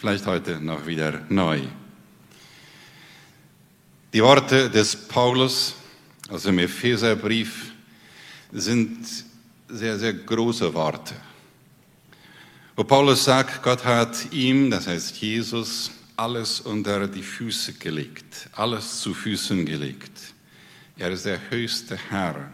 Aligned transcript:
vielleicht 0.00 0.24
heute 0.24 0.58
noch 0.58 0.86
wieder 0.86 1.20
neu. 1.28 1.60
Die 4.14 4.22
Worte 4.22 4.70
des 4.70 4.96
Paulus 4.96 5.74
aus 6.30 6.44
dem 6.44 6.58
Epheserbrief 6.58 7.72
sind 8.50 9.06
sehr, 9.68 9.98
sehr 9.98 10.14
große 10.14 10.72
Worte. 10.72 11.14
Wo 12.74 12.82
Paulus 12.82 13.24
sagt, 13.24 13.62
Gott 13.62 13.84
hat 13.84 14.32
ihm, 14.32 14.70
das 14.70 14.86
heißt 14.86 15.18
Jesus, 15.18 15.90
alles 16.16 16.60
unter 16.60 17.06
die 17.06 17.22
Füße 17.22 17.74
gelegt, 17.74 18.48
alles 18.52 19.02
zu 19.02 19.12
Füßen 19.12 19.66
gelegt. 19.66 20.12
Er 20.96 21.10
ist 21.10 21.26
der 21.26 21.38
höchste 21.50 21.98
Herr. 22.08 22.50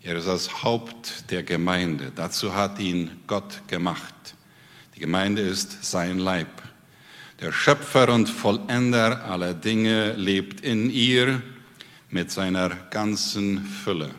Er 0.00 0.14
ist 0.14 0.28
das 0.28 0.62
Haupt 0.62 1.28
der 1.32 1.42
Gemeinde. 1.42 2.12
Dazu 2.14 2.54
hat 2.54 2.78
ihn 2.78 3.10
Gott 3.26 3.62
gemacht. 3.66 4.14
Die 4.94 5.00
Gemeinde 5.00 5.42
ist 5.42 5.84
sein 5.84 6.20
Leib. 6.20 6.67
Der 7.40 7.52
Schöpfer 7.52 8.12
und 8.12 8.28
Vollender 8.28 9.24
aller 9.24 9.54
Dinge 9.54 10.14
lebt 10.14 10.60
in 10.60 10.90
ihr 10.90 11.40
mit 12.10 12.32
seiner 12.32 12.70
ganzen 12.90 13.64
Fülle. 13.64 14.10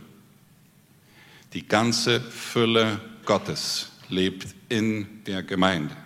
Die 1.54 1.68
ganze 1.68 2.22
Fülle 2.22 3.02
Gottes 3.26 3.91
lebt 4.08 4.55
in 4.70 5.22
der 5.26 5.44
Gemeinde. 5.44 5.98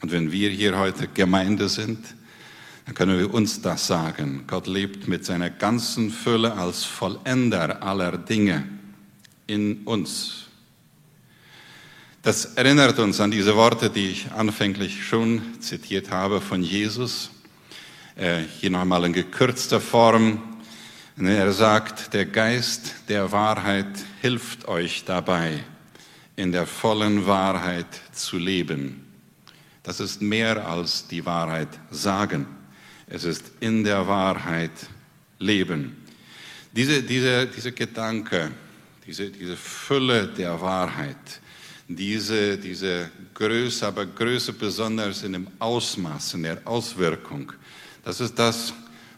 Und 0.00 0.12
wenn 0.12 0.32
wir 0.32 0.48
hier 0.48 0.78
heute 0.78 1.08
Gemeinde 1.08 1.68
sind, 1.68 1.98
dann 2.86 2.94
können 2.94 3.18
wir 3.18 3.34
uns 3.34 3.60
das 3.60 3.86
sagen. 3.86 4.44
Gott 4.46 4.66
lebt 4.66 5.08
mit 5.08 5.26
seiner 5.26 5.50
ganzen 5.50 6.10
Fülle 6.10 6.54
als 6.54 6.84
Vollender 6.84 7.82
aller 7.82 8.16
Dinge 8.16 8.66
in 9.46 9.82
uns. 9.84 10.46
Das 12.22 12.44
erinnert 12.56 12.98
uns 12.98 13.18
an 13.18 13.30
diese 13.30 13.56
Worte, 13.56 13.88
die 13.88 14.08
ich 14.08 14.30
anfänglich 14.32 15.06
schon 15.06 15.40
zitiert 15.60 16.10
habe 16.10 16.42
von 16.42 16.62
Jesus. 16.62 17.30
Äh, 18.14 18.42
hier 18.60 18.68
nochmal 18.68 19.06
in 19.06 19.14
gekürzter 19.14 19.80
Form. 19.80 20.42
Er 21.16 21.50
sagt, 21.52 22.12
der 22.12 22.26
Geist 22.26 22.94
der 23.08 23.32
Wahrheit 23.32 23.86
hilft 24.20 24.68
euch 24.68 25.04
dabei, 25.06 25.64
in 26.36 26.52
der 26.52 26.66
vollen 26.66 27.26
Wahrheit 27.26 27.86
zu 28.12 28.36
leben. 28.36 29.02
Das 29.82 29.98
ist 29.98 30.20
mehr 30.20 30.68
als 30.68 31.08
die 31.08 31.24
Wahrheit 31.24 31.68
sagen. 31.90 32.46
Es 33.06 33.24
ist 33.24 33.50
in 33.60 33.82
der 33.82 34.06
Wahrheit 34.06 34.72
leben. 35.38 35.96
Diese, 36.72 37.02
diese, 37.02 37.46
diese 37.46 37.72
Gedanke, 37.72 38.50
diese, 39.06 39.30
diese 39.30 39.56
Fülle 39.56 40.28
der 40.28 40.60
Wahrheit, 40.60 41.16
diese, 41.96 42.56
diese 42.56 43.10
Größe, 43.34 43.86
aber 43.86 44.06
Größe 44.06 44.52
besonders 44.52 45.22
in 45.22 45.32
dem 45.32 45.48
Ausmaß, 45.58 46.34
in 46.34 46.44
der 46.44 46.58
Auswirkung, 46.64 47.52
das 48.04 48.20
ist 48.20 48.38
das, 48.38 48.72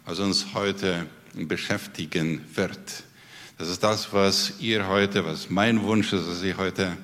was 0.05 0.19
uns 0.19 0.47
heute 0.55 1.07
beschäftigen 1.35 2.41
wird. 2.55 3.05
Das 3.59 3.69
ist 3.69 3.83
das, 3.83 4.13
was 4.13 4.55
ihr 4.59 4.89
heute, 4.89 5.25
was 5.25 5.51
mein 5.51 5.83
Wunsch 5.83 6.13
ist, 6.13 6.27
dass 6.27 6.43
ihr 6.43 6.57
heute 6.57 6.97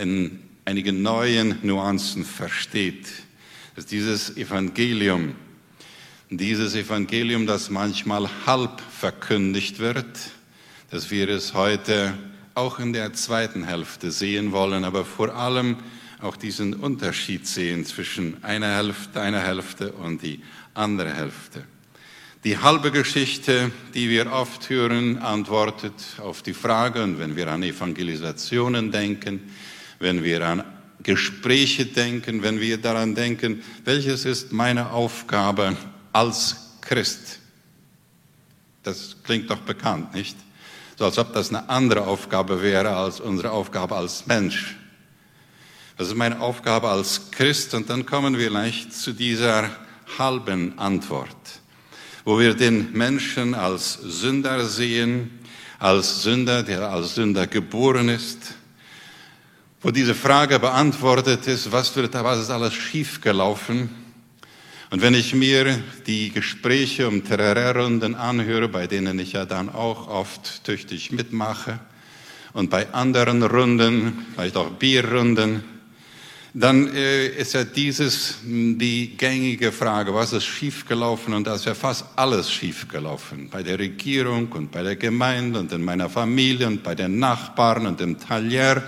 in 0.00 0.40
einige 0.64 0.92
neuen 0.92 1.58
Nuancen 1.62 2.24
versteht. 2.24 3.06
Dass 3.76 3.86
dieses 3.86 4.36
Evangelium, 4.36 5.34
dieses 6.30 6.74
Evangelium, 6.74 7.46
das 7.46 7.70
manchmal 7.70 8.28
halb 8.46 8.80
verkündigt 8.80 9.78
wird, 9.78 10.06
dass 10.90 11.10
wir 11.10 11.28
es 11.28 11.54
heute 11.54 12.14
auch 12.54 12.78
in 12.78 12.92
der 12.92 13.12
zweiten 13.12 13.64
Hälfte 13.64 14.10
sehen 14.10 14.52
wollen, 14.52 14.84
aber 14.84 15.04
vor 15.04 15.34
allem 15.34 15.76
auch 16.20 16.36
diesen 16.36 16.74
Unterschied 16.74 17.46
sehen 17.46 17.84
zwischen 17.84 18.42
einer 18.44 18.76
Hälfte, 18.76 19.20
einer 19.20 19.40
Hälfte 19.40 19.92
und 19.92 20.22
die 20.22 20.40
andere 20.74 21.12
Hälfte. 21.12 21.64
Die 22.44 22.58
halbe 22.58 22.90
Geschichte, 22.90 23.70
die 23.94 24.08
wir 24.08 24.32
oft 24.32 24.68
hören, 24.68 25.18
antwortet 25.18 25.94
auf 26.18 26.42
die 26.42 26.54
Frage, 26.54 27.02
und 27.02 27.18
wenn 27.18 27.36
wir 27.36 27.48
an 27.48 27.62
Evangelisationen 27.62 28.90
denken, 28.90 29.40
wenn 29.98 30.24
wir 30.24 30.46
an 30.46 30.64
Gespräche 31.02 31.86
denken, 31.86 32.42
wenn 32.42 32.60
wir 32.60 32.78
daran 32.78 33.14
denken, 33.14 33.62
welches 33.84 34.24
ist 34.24 34.52
meine 34.52 34.90
Aufgabe 34.90 35.76
als 36.12 36.78
Christ. 36.80 37.38
Das 38.82 39.16
klingt 39.22 39.50
doch 39.50 39.60
bekannt, 39.60 40.14
nicht? 40.14 40.36
So 41.02 41.06
als 41.06 41.18
ob 41.18 41.32
das 41.32 41.48
eine 41.48 41.68
andere 41.68 42.06
Aufgabe 42.06 42.62
wäre 42.62 42.94
als 42.94 43.18
unsere 43.18 43.50
Aufgabe 43.50 43.96
als 43.96 44.24
Mensch. 44.28 44.76
Das 45.96 46.06
ist 46.06 46.14
meine 46.14 46.40
Aufgabe 46.40 46.88
als 46.90 47.32
Christ 47.32 47.74
und 47.74 47.90
dann 47.90 48.06
kommen 48.06 48.38
wir 48.38 48.50
leicht 48.50 48.92
zu 48.92 49.12
dieser 49.12 49.68
halben 50.16 50.78
Antwort, 50.78 51.34
wo 52.24 52.38
wir 52.38 52.54
den 52.54 52.92
Menschen 52.92 53.52
als 53.56 53.94
Sünder 53.94 54.64
sehen, 54.64 55.40
als 55.80 56.22
Sünder, 56.22 56.62
der 56.62 56.88
als 56.88 57.16
Sünder 57.16 57.48
geboren 57.48 58.08
ist, 58.08 58.54
wo 59.80 59.90
diese 59.90 60.14
Frage 60.14 60.60
beantwortet 60.60 61.48
ist, 61.48 61.72
was, 61.72 61.96
wird, 61.96 62.14
was 62.14 62.42
ist 62.42 62.50
alles 62.50 62.74
schiefgelaufen? 62.74 63.90
Und 64.92 65.00
wenn 65.00 65.14
ich 65.14 65.34
mir 65.34 65.82
die 66.06 66.30
Gespräche 66.30 67.08
um 67.08 67.24
Terrorrunden 67.24 68.14
anhöre, 68.14 68.68
bei 68.68 68.86
denen 68.86 69.18
ich 69.18 69.32
ja 69.32 69.46
dann 69.46 69.70
auch 69.70 70.06
oft 70.06 70.64
tüchtig 70.64 71.10
mitmache, 71.10 71.80
und 72.52 72.68
bei 72.68 72.92
anderen 72.92 73.42
Runden, 73.42 74.26
vielleicht 74.34 74.54
auch 74.58 74.68
Bierrunden, 74.72 75.64
dann 76.52 76.94
äh, 76.94 77.28
ist 77.28 77.54
ja 77.54 77.64
dieses 77.64 78.36
die 78.44 79.16
gängige 79.16 79.72
Frage, 79.72 80.12
was 80.12 80.34
ist 80.34 80.44
schiefgelaufen? 80.44 81.32
Und 81.32 81.46
da 81.46 81.54
ist 81.54 81.64
ja 81.64 81.74
fast 81.74 82.04
alles 82.14 82.52
schiefgelaufen. 82.52 83.48
Bei 83.48 83.62
der 83.62 83.78
Regierung 83.78 84.52
und 84.52 84.70
bei 84.70 84.82
der 84.82 84.96
Gemeinde 84.96 85.60
und 85.60 85.72
in 85.72 85.82
meiner 85.82 86.10
Familie 86.10 86.66
und 86.66 86.82
bei 86.82 86.94
den 86.94 87.18
Nachbarn 87.18 87.86
und 87.86 87.98
im 88.02 88.20
Talier 88.20 88.82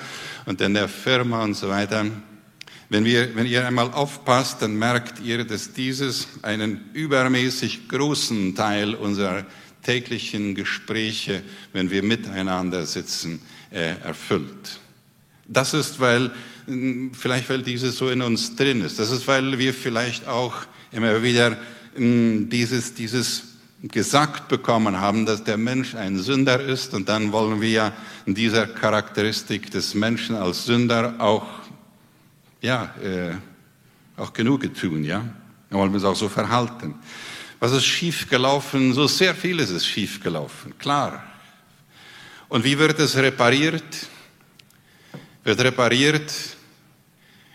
und 0.44 0.60
in 0.60 0.74
der 0.74 0.88
Firma 0.88 1.42
und 1.42 1.54
so 1.54 1.70
weiter. 1.70 2.04
Wenn, 2.94 3.04
wir, 3.04 3.34
wenn 3.34 3.46
ihr 3.46 3.66
einmal 3.66 3.90
aufpasst, 3.90 4.62
dann 4.62 4.76
merkt 4.76 5.18
ihr, 5.18 5.44
dass 5.44 5.72
dieses 5.72 6.28
einen 6.42 6.80
übermäßig 6.92 7.88
großen 7.88 8.54
Teil 8.54 8.94
unserer 8.94 9.44
täglichen 9.82 10.54
Gespräche, 10.54 11.42
wenn 11.72 11.90
wir 11.90 12.04
miteinander 12.04 12.86
sitzen, 12.86 13.42
äh, 13.72 13.96
erfüllt. 14.04 14.78
Das 15.48 15.74
ist, 15.74 15.98
weil, 15.98 16.30
hm, 16.66 17.10
vielleicht 17.14 17.50
weil 17.50 17.62
dieses 17.62 17.98
so 17.98 18.10
in 18.10 18.22
uns 18.22 18.54
drin 18.54 18.80
ist. 18.82 19.00
Das 19.00 19.10
ist, 19.10 19.26
weil 19.26 19.58
wir 19.58 19.74
vielleicht 19.74 20.28
auch 20.28 20.54
immer 20.92 21.20
wieder 21.20 21.56
hm, 21.96 22.48
dieses, 22.48 22.94
dieses 22.94 23.42
gesagt 23.82 24.46
bekommen 24.46 25.00
haben, 25.00 25.26
dass 25.26 25.42
der 25.42 25.56
Mensch 25.56 25.96
ein 25.96 26.18
Sünder 26.20 26.60
ist 26.60 26.94
und 26.94 27.08
dann 27.08 27.32
wollen 27.32 27.60
wir 27.60 27.92
dieser 28.24 28.68
Charakteristik 28.68 29.72
des 29.72 29.94
Menschen 29.94 30.36
als 30.36 30.64
Sünder 30.64 31.16
auch, 31.18 31.44
ja, 32.64 32.94
äh, 33.02 33.34
auch 34.16 34.32
Genug 34.32 34.62
tun, 34.74 35.04
ja. 35.04 35.22
Dann 35.68 35.78
wollen 35.78 35.90
wir 35.90 35.96
uns 35.96 36.04
auch 36.04 36.16
so 36.16 36.30
verhalten. 36.30 36.94
Was 37.60 37.72
ist 37.72 37.84
schiefgelaufen? 37.84 38.94
So 38.94 39.06
sehr 39.06 39.34
vieles 39.34 39.70
ist 39.70 39.86
schiefgelaufen, 39.86 40.76
klar. 40.78 41.22
Und 42.48 42.64
wie 42.64 42.78
wird 42.78 42.98
es 42.98 43.16
repariert? 43.16 44.08
Wird 45.42 45.60
repariert, 45.60 46.32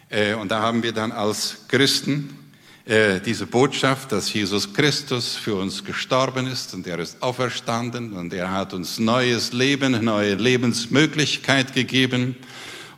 äh, 0.10 0.36
und 0.36 0.52
da 0.52 0.62
haben 0.62 0.84
wir 0.84 0.92
dann 0.92 1.12
als 1.12 1.66
Christen 1.68 2.52
äh, 2.86 3.20
diese 3.20 3.48
Botschaft, 3.48 4.12
dass 4.12 4.32
Jesus 4.32 4.74
Christus 4.74 5.36
für 5.36 5.56
uns 5.56 5.84
gestorben 5.84 6.46
ist 6.46 6.76
und 6.76 6.86
er 6.86 7.00
ist 7.00 7.22
auferstanden 7.24 8.14
und 8.14 8.32
er 8.34 8.52
hat 8.52 8.74
uns 8.74 9.00
neues 9.00 9.54
Leben, 9.54 10.04
neue 10.04 10.36
Lebensmöglichkeit 10.36 11.74
gegeben. 11.74 12.36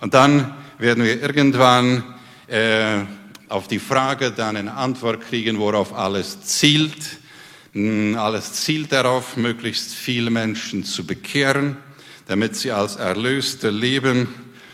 Und 0.01 0.13
dann 0.13 0.55
werden 0.81 1.03
wir 1.03 1.21
irgendwann 1.21 2.03
äh, 2.47 3.03
auf 3.49 3.67
die 3.67 3.77
Frage 3.77 4.31
dann 4.31 4.57
eine 4.57 4.73
Antwort 4.73 5.21
kriegen, 5.21 5.59
worauf 5.59 5.93
alles 5.93 6.41
zielt. 6.41 7.19
Hm, 7.73 8.17
alles 8.17 8.53
zielt 8.53 8.91
darauf, 8.91 9.37
möglichst 9.37 9.93
viele 9.93 10.31
Menschen 10.31 10.83
zu 10.83 11.05
bekehren, 11.05 11.77
damit 12.27 12.55
sie 12.55 12.71
als 12.71 12.95
Erlöste 12.95 13.69
leben 13.69 14.27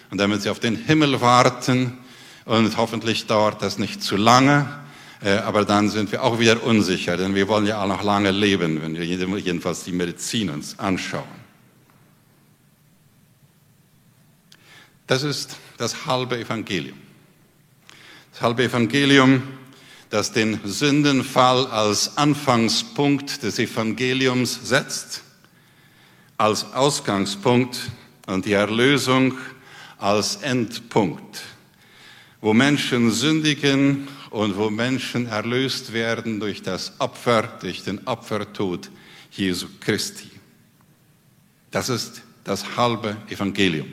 und 0.09 0.19
damit 0.19 0.44
sie 0.44 0.50
auf 0.50 0.62
den 0.62 0.77
Himmel 0.77 1.19
warten. 1.19 1.98
Und 2.45 2.77
hoffentlich 2.77 3.27
dauert 3.27 3.62
das 3.62 3.77
nicht 3.77 4.01
zu 4.01 4.15
lange. 4.15 4.65
Äh, 5.21 5.39
aber 5.39 5.65
dann 5.65 5.89
sind 5.89 6.13
wir 6.13 6.24
auch 6.24 6.39
wieder 6.39 6.63
unsicher, 6.63 7.18
denn 7.18 7.36
wir 7.36 7.50
wollen 7.50 7.65
ja 7.65 7.83
auch 7.83 7.88
noch 7.88 8.04
lange 8.04 8.31
leben, 8.31 8.81
wenn 8.81 8.95
wir 8.95 9.04
jedenfalls 9.04 9.83
die 9.83 9.92
Medizin 9.92 10.51
uns 10.51 10.80
anschauen. 10.80 11.25
Das 15.06 15.24
ist 15.24 15.57
das 15.77 16.06
halbe 16.06 16.39
Evangelium. 16.39 16.97
Das 18.31 18.41
halbe 18.41 18.63
Evangelium, 18.63 19.44
das 20.09 20.31
den 20.31 20.59
Sündenfall 20.63 21.68
als 21.68 22.18
Anfangspunkt 22.18 23.44
des 23.44 23.59
Evangeliums 23.59 24.59
setzt, 24.63 25.24
als 26.38 26.74
Ausgangspunkt 26.74 27.79
und 28.27 28.45
die 28.45 28.53
Erlösung 28.53 29.38
als 29.97 30.38
Endpunkt 30.38 31.41
wo 32.41 32.53
Menschen 32.53 33.12
sündigen 33.12 34.07
und 34.30 34.56
wo 34.57 34.69
Menschen 34.69 35.27
erlöst 35.27 35.94
werden 35.94 36.39
durch 36.39 36.62
das 36.62 36.94
Opfer, 37.00 37.44
durch 37.62 37.83
den 37.83 38.06
Opfertod 38.07 38.89
Jesu 39.31 39.68
Christi. 39.80 40.30
Das 41.71 41.89
ist 41.89 42.21
das 42.44 42.77
halbe 42.77 43.18
Evangelium. 43.30 43.88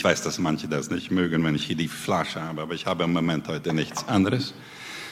Ich 0.00 0.04
weiß, 0.04 0.22
dass 0.22 0.38
manche 0.38 0.66
das 0.66 0.88
nicht 0.88 1.10
mögen, 1.10 1.44
wenn 1.44 1.54
ich 1.54 1.66
hier 1.66 1.76
die 1.76 1.86
Flasche 1.86 2.40
habe, 2.40 2.62
aber 2.62 2.72
ich 2.72 2.86
habe 2.86 3.04
im 3.04 3.12
Moment 3.12 3.46
heute 3.48 3.74
nichts 3.74 4.08
anderes. 4.08 4.54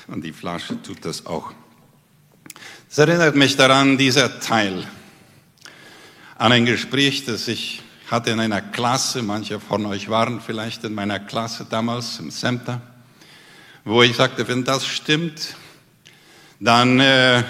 Und 0.07 0.25
die 0.25 0.33
Flasche 0.33 0.81
tut 0.81 1.05
das 1.05 1.27
auch. 1.27 1.53
Es 2.89 2.97
erinnert 2.97 3.37
mich 3.37 3.55
daran, 3.55 3.99
dieser 3.99 4.41
Teil, 4.41 4.87
an 6.39 6.53
ein 6.53 6.65
Gespräch, 6.65 7.27
das 7.27 7.49
ich 7.49 7.83
hatte 8.11 8.31
in 8.31 8.41
einer 8.41 8.63
Klasse, 8.63 9.23
manche 9.23 9.61
von 9.61 9.85
euch 9.85 10.09
waren 10.09 10.41
vielleicht 10.41 10.83
in 10.85 10.95
meiner 10.95 11.21
Klasse 11.21 11.67
damals 11.69 12.19
im 12.19 12.31
Center, 12.31 12.81
wo 13.85 14.03
ich 14.03 14.17
sagte, 14.17 14.49
wenn 14.49 14.65
das 14.65 14.87
stimmt, 14.87 15.55
dann 16.61 16.99
äh, 16.99 17.43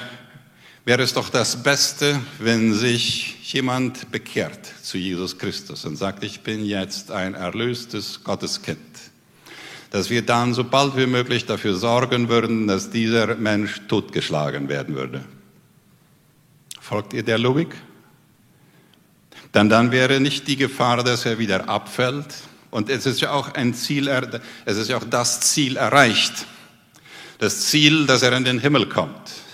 wäre 0.89 1.03
es 1.03 1.13
doch 1.13 1.29
das 1.29 1.63
Beste, 1.63 2.19
wenn 2.39 2.73
sich 2.73 3.53
jemand 3.53 4.11
bekehrt 4.11 4.73
zu 4.83 4.97
Jesus 4.97 5.37
Christus 5.37 5.85
und 5.85 5.97
sagt, 5.97 6.25
ich 6.25 6.41
bin 6.41 6.65
jetzt 6.65 7.11
ein 7.11 7.35
erlöstes 7.35 8.25
Gotteskind. 8.25 8.79
Dass 9.91 10.09
wir 10.09 10.23
dann 10.23 10.55
so 10.55 10.65
bald 10.65 10.97
wie 10.97 11.05
möglich 11.05 11.45
dafür 11.45 11.75
sorgen 11.75 12.31
würden, 12.31 12.67
dass 12.67 12.89
dieser 12.89 13.35
Mensch 13.35 13.83
totgeschlagen 13.87 14.71
werden 14.71 14.95
würde. 14.95 15.23
Folgt 16.81 17.13
ihr 17.13 17.23
der 17.23 17.37
Logik? 17.37 17.75
Dann, 19.53 19.69
dann 19.69 19.93
wäre 19.93 20.21
nicht 20.21 20.49
die 20.49 20.57
Gefahr, 20.57 21.05
dass 21.05 21.27
er 21.27 21.39
wieder 21.39 21.69
abfällt. 21.69 22.35
Und 22.71 22.89
es 22.89 23.05
ist 23.05 23.21
ja 23.21 23.33
auch 23.33 23.53
ein 23.53 23.75
Ziel, 23.75 24.09
es 24.65 24.79
ist 24.79 24.89
ja 24.89 24.97
auch 24.97 25.05
das 25.05 25.41
Ziel 25.43 25.77
erreicht. 25.77 26.47
Das 27.37 27.67
Ziel, 27.67 28.07
dass 28.07 28.23
er 28.23 28.33
in 28.33 28.45
den 28.45 28.59
Himmel 28.59 28.89
kommt. 28.89 29.48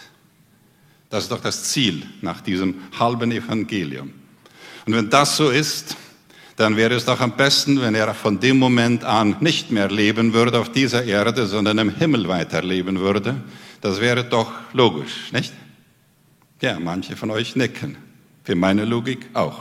Das 1.15 1.23
ist 1.23 1.31
doch 1.31 1.41
das 1.41 1.63
Ziel 1.63 2.05
nach 2.23 2.41
diesem 2.41 2.75
halben 2.99 3.31
Evangelium. 3.31 4.13
Und 4.85 4.97
wenn 4.97 5.09
das 5.11 5.37
so 5.37 5.49
ist, 5.49 5.97
dann 6.57 6.77
wäre 6.77 6.95
es 6.95 7.05
doch 7.05 7.21
am 7.21 7.37
besten, 7.37 7.81
wenn 7.81 7.95
er 7.95 8.13
von 8.15 8.41
dem 8.41 8.59
Moment 8.59 9.05
an 9.05 9.37
nicht 9.39 9.71
mehr 9.71 9.89
leben 9.89 10.33
würde 10.33 10.59
auf 10.59 10.73
dieser 10.73 11.05
Erde, 11.05 11.47
sondern 11.47 11.79
im 11.79 11.91
Himmel 11.91 12.27
weiterleben 12.27 12.99
würde. 12.99 13.37
Das 13.81 14.01
wäre 14.01 14.25
doch 14.25 14.51
logisch, 14.73 15.31
nicht? 15.31 15.53
Ja, 16.61 16.81
manche 16.81 17.15
von 17.15 17.31
euch 17.31 17.55
nicken. 17.55 17.97
Für 18.43 18.57
meine 18.57 18.85
Logik 18.85 19.29
auch. 19.35 19.61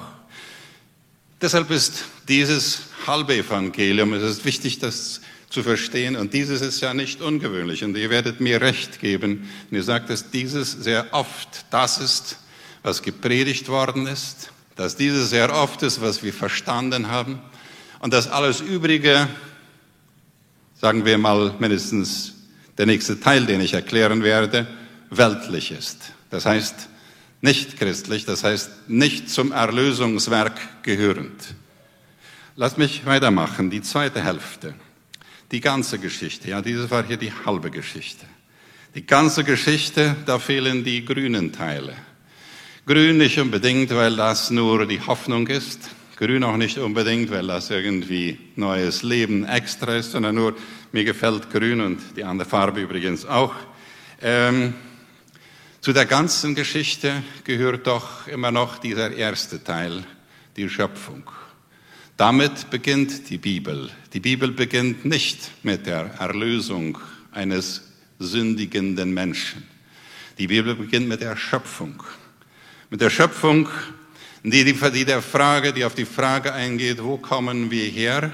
Deshalb 1.39 1.69
ist 1.69 2.05
dieses 2.27 2.87
halbe 3.05 3.35
Evangelium, 3.35 4.13
es 4.13 4.23
ist 4.23 4.43
wichtig, 4.43 4.79
das 4.79 5.21
zu 5.53 5.61
verstehen. 5.61 6.15
Und 6.15 6.33
dieses 6.33 6.61
ist 6.61 6.81
ja 6.81 6.93
nicht 6.93 7.21
ungewöhnlich. 7.21 7.83
Und 7.83 7.95
ihr 7.95 8.09
werdet 8.09 8.41
mir 8.41 8.59
recht 8.59 8.99
geben, 8.99 9.47
wenn 9.69 9.77
ihr 9.77 9.83
sagt, 9.83 10.09
dass 10.09 10.31
dieses 10.31 10.71
sehr 10.71 11.13
oft 11.13 11.65
das 11.69 11.99
ist, 11.99 12.37
was 12.81 13.03
gepredigt 13.03 13.69
worden 13.69 14.07
ist, 14.07 14.51
dass 14.75 14.95
dieses 14.95 15.29
sehr 15.29 15.53
oft 15.53 15.83
ist, 15.83 16.01
was 16.01 16.23
wir 16.23 16.33
verstanden 16.33 17.07
haben 17.07 17.39
und 17.99 18.13
dass 18.13 18.27
alles 18.27 18.61
Übrige, 18.61 19.27
sagen 20.81 21.05
wir 21.05 21.17
mal 21.19 21.53
mindestens 21.59 22.33
der 22.79 22.87
nächste 22.87 23.19
Teil, 23.19 23.45
den 23.45 23.61
ich 23.61 23.73
erklären 23.73 24.23
werde, 24.23 24.67
weltlich 25.11 25.71
ist. 25.71 26.13
Das 26.31 26.47
heißt 26.47 26.89
nicht 27.41 27.77
christlich, 27.77 28.25
das 28.25 28.43
heißt 28.43 28.89
nicht 28.89 29.29
zum 29.29 29.51
Erlösungswerk 29.51 30.59
gehörend. 30.81 31.53
Lass 32.55 32.77
mich 32.77 33.05
weitermachen, 33.05 33.69
die 33.69 33.81
zweite 33.81 34.23
Hälfte 34.23 34.73
die 35.53 35.61
ganze 35.61 35.99
Geschichte. 35.99 36.49
Ja, 36.49 36.61
dieses 36.61 36.89
war 36.89 37.05
hier 37.05 37.15
die 37.15 37.31
halbe 37.45 37.69
Geschichte. 37.69 38.25
Die 38.95 39.05
ganze 39.05 39.43
Geschichte, 39.43 40.15
da 40.25 40.39
fehlen 40.39 40.83
die 40.83 41.05
grünen 41.05 41.53
Teile. 41.53 41.93
Grün 42.87 43.17
nicht 43.17 43.39
unbedingt, 43.39 43.91
weil 43.91 44.15
das 44.15 44.49
nur 44.49 44.87
die 44.87 44.99
Hoffnung 44.99 45.45
ist. 45.47 45.91
Grün 46.17 46.43
auch 46.43 46.57
nicht 46.57 46.79
unbedingt, 46.79 47.29
weil 47.29 47.45
das 47.45 47.69
irgendwie 47.69 48.39
neues 48.55 49.03
Leben 49.03 49.45
extra 49.45 49.95
ist, 49.95 50.11
sondern 50.11 50.35
nur, 50.35 50.55
mir 50.91 51.03
gefällt 51.03 51.51
Grün 51.51 51.81
und 51.81 51.99
die 52.17 52.23
andere 52.23 52.49
Farbe 52.49 52.81
übrigens 52.81 53.23
auch. 53.23 53.53
Ähm, 54.21 54.73
zu 55.81 55.93
der 55.93 56.05
ganzen 56.05 56.55
Geschichte 56.55 57.21
gehört 57.43 57.85
doch 57.85 58.27
immer 58.27 58.51
noch 58.51 58.79
dieser 58.79 59.11
erste 59.11 59.63
Teil, 59.63 60.03
die 60.55 60.67
Schöpfung. 60.67 61.23
Damit 62.17 62.69
beginnt 62.69 63.29
die 63.29 63.39
Bibel. 63.39 63.89
Die 64.13 64.19
Bibel 64.19 64.51
beginnt 64.51 65.03
nicht 65.03 65.49
mit 65.63 65.87
der 65.87 66.13
Erlösung 66.19 66.99
eines 67.31 67.91
sündigenden 68.19 69.13
Menschen. 69.13 69.63
Die 70.37 70.47
Bibel 70.47 70.75
beginnt 70.75 71.07
mit 71.07 71.21
der 71.21 71.35
Schöpfung. 71.35 72.03
Mit 72.91 73.01
der 73.01 73.09
Schöpfung, 73.09 73.67
die, 74.43 74.63
die, 74.63 74.73
die, 74.73 75.05
der 75.05 75.23
Frage, 75.23 75.73
die 75.73 75.85
auf 75.85 75.95
die 75.95 76.05
Frage 76.05 76.53
eingeht, 76.53 77.03
wo 77.03 77.17
kommen 77.17 77.71
wir 77.71 77.85
her? 77.85 78.31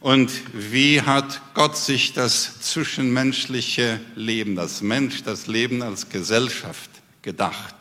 Und 0.00 0.30
wie 0.52 1.00
hat 1.00 1.40
Gott 1.54 1.78
sich 1.78 2.12
das 2.12 2.60
zwischenmenschliche 2.60 4.00
Leben, 4.16 4.54
das 4.54 4.82
Mensch, 4.82 5.22
das 5.22 5.46
Leben 5.46 5.82
als 5.82 6.10
Gesellschaft 6.10 6.90
gedacht? 7.22 7.74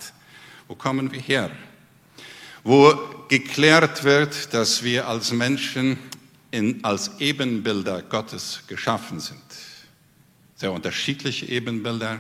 Wo 0.68 0.76
kommen 0.76 1.12
wir 1.12 1.20
her? 1.20 1.52
Wo 2.70 2.94
geklärt 3.30 4.04
wird, 4.04 4.54
dass 4.54 4.84
wir 4.84 5.08
als 5.08 5.32
Menschen 5.32 5.98
in, 6.52 6.84
als 6.84 7.10
Ebenbilder 7.18 8.04
Gottes 8.04 8.62
geschaffen 8.68 9.20
sind. 9.20 9.42
Sehr 10.54 10.72
unterschiedliche 10.72 11.48
Ebenbilder, 11.48 12.20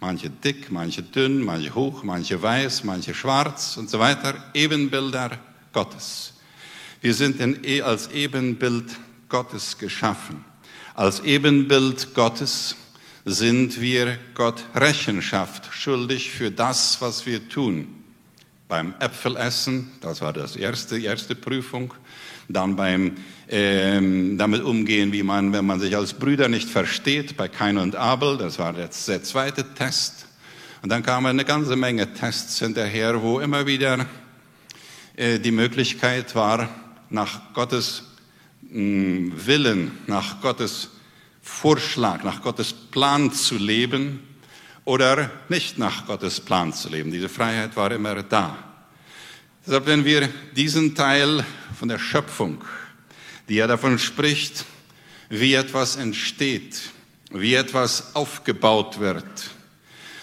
manche 0.00 0.30
dick, 0.30 0.72
manche 0.72 1.02
dünn, 1.02 1.42
manche 1.42 1.74
hoch, 1.74 2.04
manche 2.04 2.40
weiß, 2.40 2.84
manche 2.84 3.12
schwarz 3.12 3.76
und 3.76 3.90
so 3.90 3.98
weiter. 3.98 4.42
Ebenbilder 4.54 5.38
Gottes. 5.74 6.32
Wir 7.02 7.12
sind 7.12 7.38
in, 7.38 7.62
e, 7.62 7.82
als 7.82 8.10
Ebenbild 8.12 8.96
Gottes 9.28 9.76
geschaffen. 9.76 10.42
Als 10.94 11.20
Ebenbild 11.20 12.14
Gottes 12.14 12.76
sind 13.26 13.78
wir 13.78 14.18
Gott 14.32 14.64
Rechenschaft 14.74 15.68
schuldig 15.70 16.30
für 16.30 16.50
das, 16.50 17.02
was 17.02 17.26
wir 17.26 17.46
tun 17.50 18.01
beim 18.72 18.94
Äpfelessen, 19.00 19.90
das 20.00 20.22
war 20.22 20.32
das 20.32 20.56
erste, 20.56 20.98
erste 20.98 21.34
Prüfung, 21.34 21.92
dann 22.48 22.74
beim 22.74 23.16
ähm, 23.50 24.38
damit 24.38 24.62
umgehen, 24.62 25.12
wie 25.12 25.22
man, 25.22 25.52
wenn 25.52 25.66
man 25.66 25.78
sich 25.78 25.94
als 25.94 26.14
Brüder 26.14 26.48
nicht 26.48 26.70
versteht, 26.70 27.36
bei 27.36 27.48
Kain 27.48 27.76
und 27.76 27.96
Abel, 27.96 28.38
das 28.38 28.58
war 28.58 28.74
jetzt 28.78 29.06
der 29.08 29.22
zweite 29.22 29.74
Test. 29.74 30.24
Und 30.80 30.88
dann 30.88 31.02
kamen 31.02 31.26
eine 31.26 31.44
ganze 31.44 31.76
Menge 31.76 32.14
Tests 32.14 32.60
hinterher, 32.60 33.20
wo 33.20 33.40
immer 33.40 33.66
wieder 33.66 34.06
äh, 35.16 35.38
die 35.38 35.52
Möglichkeit 35.52 36.34
war, 36.34 36.70
nach 37.10 37.52
Gottes 37.52 38.04
mh, 38.70 38.80
mm, 38.80 39.32
Willen, 39.44 39.90
nach 40.06 40.40
Gottes 40.40 40.88
Vorschlag, 41.42 42.24
nach 42.24 42.40
Gottes 42.40 42.72
Plan 42.72 43.32
zu 43.32 43.58
leben 43.58 44.31
oder 44.84 45.30
nicht 45.48 45.78
nach 45.78 46.06
Gottes 46.06 46.40
Plan 46.40 46.72
zu 46.72 46.88
leben. 46.88 47.10
Diese 47.10 47.28
Freiheit 47.28 47.76
war 47.76 47.92
immer 47.92 48.22
da. 48.22 48.56
Deshalb, 49.64 49.86
wenn 49.86 50.04
wir 50.04 50.28
diesen 50.56 50.94
Teil 50.94 51.44
von 51.78 51.88
der 51.88 51.98
Schöpfung, 51.98 52.64
die 53.48 53.54
ja 53.54 53.66
davon 53.66 53.98
spricht, 53.98 54.64
wie 55.28 55.54
etwas 55.54 55.96
entsteht, 55.96 56.80
wie 57.30 57.54
etwas 57.54 58.14
aufgebaut 58.14 58.98
wird, 58.98 59.24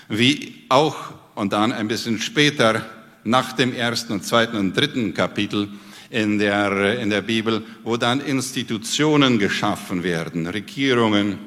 wie 0.10 0.66
auch 0.70 1.14
und 1.36 1.54
dann 1.54 1.72
ein 1.72 1.88
bisschen 1.88 2.20
später 2.20 2.86
nach 3.24 3.54
dem 3.54 3.74
ersten 3.74 4.14
und 4.14 4.26
zweiten 4.26 4.58
und 4.58 4.76
dritten 4.76 5.14
Kapitel 5.14 5.70
in 6.10 6.38
der, 6.38 7.00
in 7.00 7.10
der 7.10 7.22
Bibel, 7.22 7.64
wo 7.84 7.96
dann 7.96 8.20
Institutionen 8.20 9.40
geschaffen 9.40 10.04
werden, 10.04 10.48
Regierungen, 10.48 11.38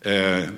äh, 0.00 0.48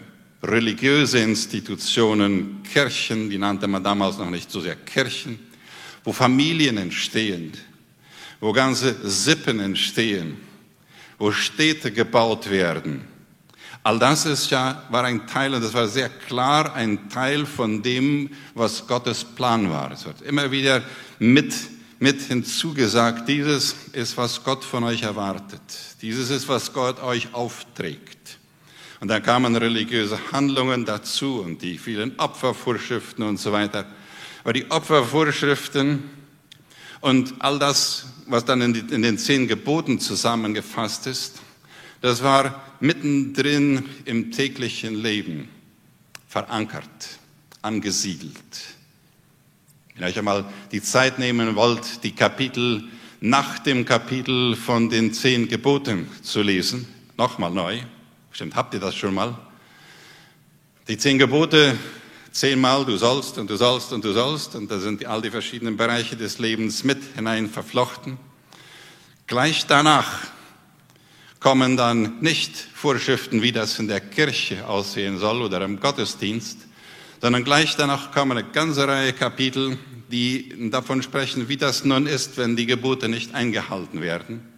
religiöse 0.43 1.19
Institutionen, 1.19 2.63
Kirchen, 2.63 3.29
die 3.29 3.39
nannte 3.39 3.67
man 3.67 3.85
damals 3.85 4.19
noch 4.19 4.31
nicht 4.31 4.51
so 4.51 4.61
sehr 4.61 4.77
Kirchen, 4.77 5.39
wo 6.05 6.13
Familien 6.13 6.79
entstehen, 6.79 7.53
wo 8.41 8.53
ganze 8.53 8.97
Sippen 9.09 9.61
entstehen, 9.61 10.39
wo 11.19 11.31
Städte 11.31 11.93
gebaut 11.93 12.49
werden. 12.51 13.05
All 13.83 13.99
das 13.99 14.27
ist 14.27 14.51
ja, 14.51 14.83
war 14.91 15.05
ein 15.05 15.27
Teil, 15.27 15.55
und 15.55 15.63
das 15.63 15.73
war 15.73 15.89
sehr 15.89 16.11
klar 16.11 16.75
ein 16.75 17.09
Teil 17.09 17.47
von 17.47 17.83
dem, 17.83 18.31
was 18.55 18.87
Gottes 18.87 19.25
Plan 19.25 19.71
war. 19.71 19.93
Es 19.93 20.05
wird 20.05 20.21
immer 20.23 20.51
wieder 20.51 20.83
mit, 21.19 21.55
mit 21.99 22.21
hinzugesagt, 22.21 23.27
dieses 23.29 23.75
ist, 23.93 24.17
was 24.19 24.45
Gott 24.45 24.65
von 24.65 24.85
euch 24.85 25.03
erwartet. 25.03 25.63
Dieses 26.03 26.29
ist, 26.29 26.49
was 26.49 26.73
Gott 26.75 27.03
euch 27.03 27.33
aufträgt. 27.33 28.40
Und 29.01 29.09
dann 29.09 29.23
kamen 29.23 29.57
religiöse 29.57 30.19
Handlungen 30.31 30.85
dazu 30.85 31.41
und 31.41 31.63
die 31.63 31.79
vielen 31.79 32.19
Opfervorschriften 32.19 33.25
und 33.25 33.39
so 33.39 33.51
weiter. 33.51 33.87
Aber 34.45 34.53
die 34.53 34.71
Opfervorschriften 34.71 36.03
und 37.01 37.35
all 37.39 37.59
das, 37.59 38.07
was 38.27 38.45
dann 38.45 38.61
in, 38.61 38.75
die, 38.75 38.95
in 38.95 39.01
den 39.01 39.17
zehn 39.17 39.49
Geboten 39.49 40.01
zusammengefasst 40.01 41.07
ist, 41.07 41.41
das 42.03 42.23
war 42.23 42.63
mittendrin 42.81 43.85
im 44.05 44.33
täglichen 44.33 45.03
Leben 45.03 45.49
verankert, 46.29 47.19
angesiedelt. 47.63 48.35
Wenn 49.95 50.05
ihr 50.05 50.09
euch 50.09 50.19
einmal 50.19 50.45
die 50.73 50.83
Zeit 50.83 51.19
nehmen 51.19 51.57
wollt, 51.57 52.05
die 52.05 52.13
Kapitel 52.13 52.85
nach 53.21 53.59
dem 53.59 53.85
Kapitel 53.85 54.57
von 54.57 54.89
den 54.89 55.13
zehn 55.13 55.49
Geboten 55.49 56.09
zu 56.23 56.43
lesen, 56.43 56.87
nochmal 57.19 57.51
neu, 57.51 57.81
bestimmt 58.41 58.57
habt 58.57 58.73
ihr 58.73 58.81
das 58.81 58.97
schon 58.97 59.13
mal. 59.13 59.37
Die 60.89 60.97
zehn 60.97 61.19
Gebote, 61.19 61.77
zehnmal 62.33 62.87
du 62.87 62.97
sollst 62.97 63.37
und 63.37 63.51
du 63.51 63.57
sollst 63.57 63.93
und 63.93 64.03
du 64.03 64.15
sollst, 64.15 64.55
und 64.55 64.71
da 64.71 64.79
sind 64.79 65.05
all 65.05 65.21
die 65.21 65.31
verschiedenen 65.31 65.77
Bereiche 65.77 66.17
des 66.17 66.39
Lebens 66.39 66.83
mit 66.83 67.03
hinein 67.17 67.51
verflochten. 67.51 68.17
Gleich 69.27 69.67
danach 69.67 70.21
kommen 71.39 71.77
dann 71.77 72.19
nicht 72.23 72.57
Vorschriften, 72.57 73.43
wie 73.43 73.53
das 73.53 73.79
in 73.79 73.89
der 73.89 74.01
Kirche 74.01 74.67
aussehen 74.67 75.19
soll 75.19 75.43
oder 75.43 75.61
im 75.61 75.79
Gottesdienst, 75.79 76.61
sondern 77.21 77.45
gleich 77.45 77.77
danach 77.77 78.11
kommen 78.11 78.39
eine 78.39 78.49
ganze 78.49 78.89
Reihe 78.89 79.13
Kapitel, 79.13 79.77
die 80.11 80.71
davon 80.71 81.03
sprechen, 81.03 81.51
wie 81.51 81.59
das 81.59 81.85
nun 81.85 82.07
ist, 82.07 82.39
wenn 82.39 82.57
die 82.57 82.65
Gebote 82.65 83.11
nicht 83.11 83.35
eingehalten 83.35 84.01
werden 84.01 84.50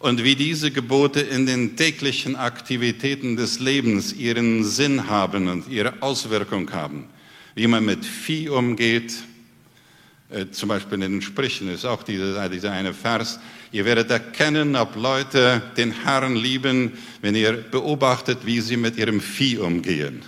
und 0.00 0.24
wie 0.24 0.34
diese 0.34 0.70
Gebote 0.70 1.20
in 1.20 1.46
den 1.46 1.76
täglichen 1.76 2.34
Aktivitäten 2.34 3.36
des 3.36 3.60
Lebens 3.60 4.12
ihren 4.14 4.64
Sinn 4.64 5.08
haben 5.08 5.48
und 5.48 5.68
ihre 5.68 6.02
Auswirkung 6.02 6.72
haben, 6.72 7.04
wie 7.54 7.66
man 7.66 7.84
mit 7.84 8.04
Vieh 8.04 8.48
umgeht, 8.48 9.12
äh, 10.30 10.46
zum 10.50 10.70
Beispiel 10.70 10.94
in 10.94 11.12
den 11.12 11.22
Sprüchen 11.22 11.68
ist 11.68 11.84
auch 11.84 12.02
dieser, 12.02 12.48
dieser 12.48 12.72
eine 12.72 12.94
Vers, 12.94 13.40
ihr 13.72 13.84
werdet 13.84 14.10
erkennen, 14.10 14.74
ob 14.74 14.96
Leute 14.96 15.62
den 15.76 15.92
Herrn 15.92 16.34
lieben, 16.34 16.92
wenn 17.20 17.34
ihr 17.34 17.52
beobachtet, 17.52 18.46
wie 18.46 18.60
sie 18.60 18.78
mit 18.78 18.96
ihrem 18.96 19.20
Vieh 19.20 19.58
umgehen. 19.58 20.22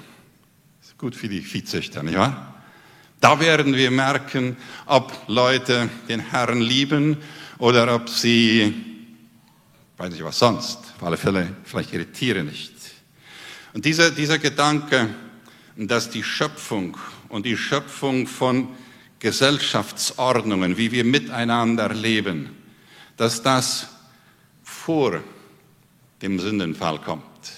Ist 0.82 0.98
gut 0.98 1.16
für 1.16 1.28
die 1.28 1.40
Viehzüchter, 1.40 2.02
nicht 2.02 2.18
wahr? 2.18 2.62
Da 3.20 3.40
werden 3.40 3.74
wir 3.74 3.90
merken, 3.90 4.56
ob 4.84 5.12
Leute 5.28 5.88
den 6.08 6.20
Herrn 6.20 6.60
lieben 6.60 7.16
oder 7.58 7.94
ob 7.94 8.08
sie, 8.08 8.91
weiß 10.02 10.10
nicht 10.10 10.24
was 10.24 10.40
sonst, 10.40 10.78
auf 10.96 11.04
alle 11.04 11.16
Fälle 11.16 11.54
vielleicht 11.62 11.92
ihre 11.92 12.06
Tiere 12.06 12.42
nicht. 12.42 12.72
Und 13.72 13.84
dieser, 13.84 14.10
dieser 14.10 14.40
Gedanke, 14.40 15.08
dass 15.76 16.10
die 16.10 16.24
Schöpfung 16.24 16.96
und 17.28 17.46
die 17.46 17.56
Schöpfung 17.56 18.26
von 18.26 18.66
Gesellschaftsordnungen, 19.20 20.76
wie 20.76 20.90
wir 20.90 21.04
miteinander 21.04 21.94
leben, 21.94 22.50
dass 23.16 23.44
das 23.44 23.90
vor 24.64 25.22
dem 26.20 26.40
Sündenfall 26.40 26.98
kommt 26.98 27.52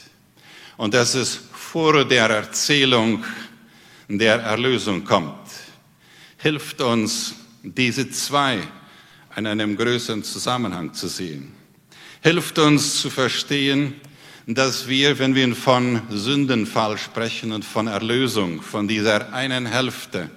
und 0.76 0.92
dass 0.92 1.14
es 1.14 1.40
vor 1.50 2.04
der 2.04 2.28
Erzählung 2.28 3.24
der 4.06 4.42
Erlösung 4.42 5.02
kommt, 5.02 5.48
hilft 6.36 6.82
uns, 6.82 7.36
diese 7.62 8.10
zwei 8.10 8.58
in 9.34 9.46
einem 9.46 9.78
größeren 9.78 10.22
Zusammenhang 10.22 10.92
zu 10.92 11.08
sehen. 11.08 11.63
Hilft 12.24 12.58
uns 12.58 13.02
zu 13.02 13.10
verstehen, 13.10 14.00
dass 14.46 14.88
wir, 14.88 15.18
wenn 15.18 15.34
wir 15.34 15.54
von 15.54 16.00
Sündenfall 16.08 16.96
sprechen 16.96 17.52
und 17.52 17.66
von 17.66 17.86
Erlösung, 17.86 18.62
von 18.62 18.88
dieser 18.88 19.34
einen 19.34 19.66
Hälfte, 19.66 20.30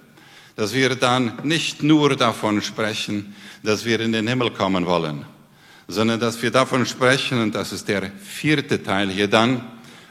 dass 0.58 0.74
wir 0.74 0.98
dann 0.98 1.40
nicht 1.44 1.84
nur 1.84 2.18
davon 2.18 2.62
sprechen, 2.62 3.34
dass 3.64 3.86
wir 3.86 4.02
in 4.02 4.12
den 4.12 4.28
Himmel 4.28 4.52
kommen 4.52 4.86
wollen, 4.86 5.26
sondern 5.88 6.20
dass 6.20 6.42
wir 6.42 6.52
davon 6.52 6.86
sprechen, 6.86 7.42
und 7.42 7.56
das 7.56 7.72
ist 7.72 7.88
der 7.88 8.12
vierte 8.22 8.84
Teil 8.84 9.10
hier 9.10 9.30
dann, 9.30 9.64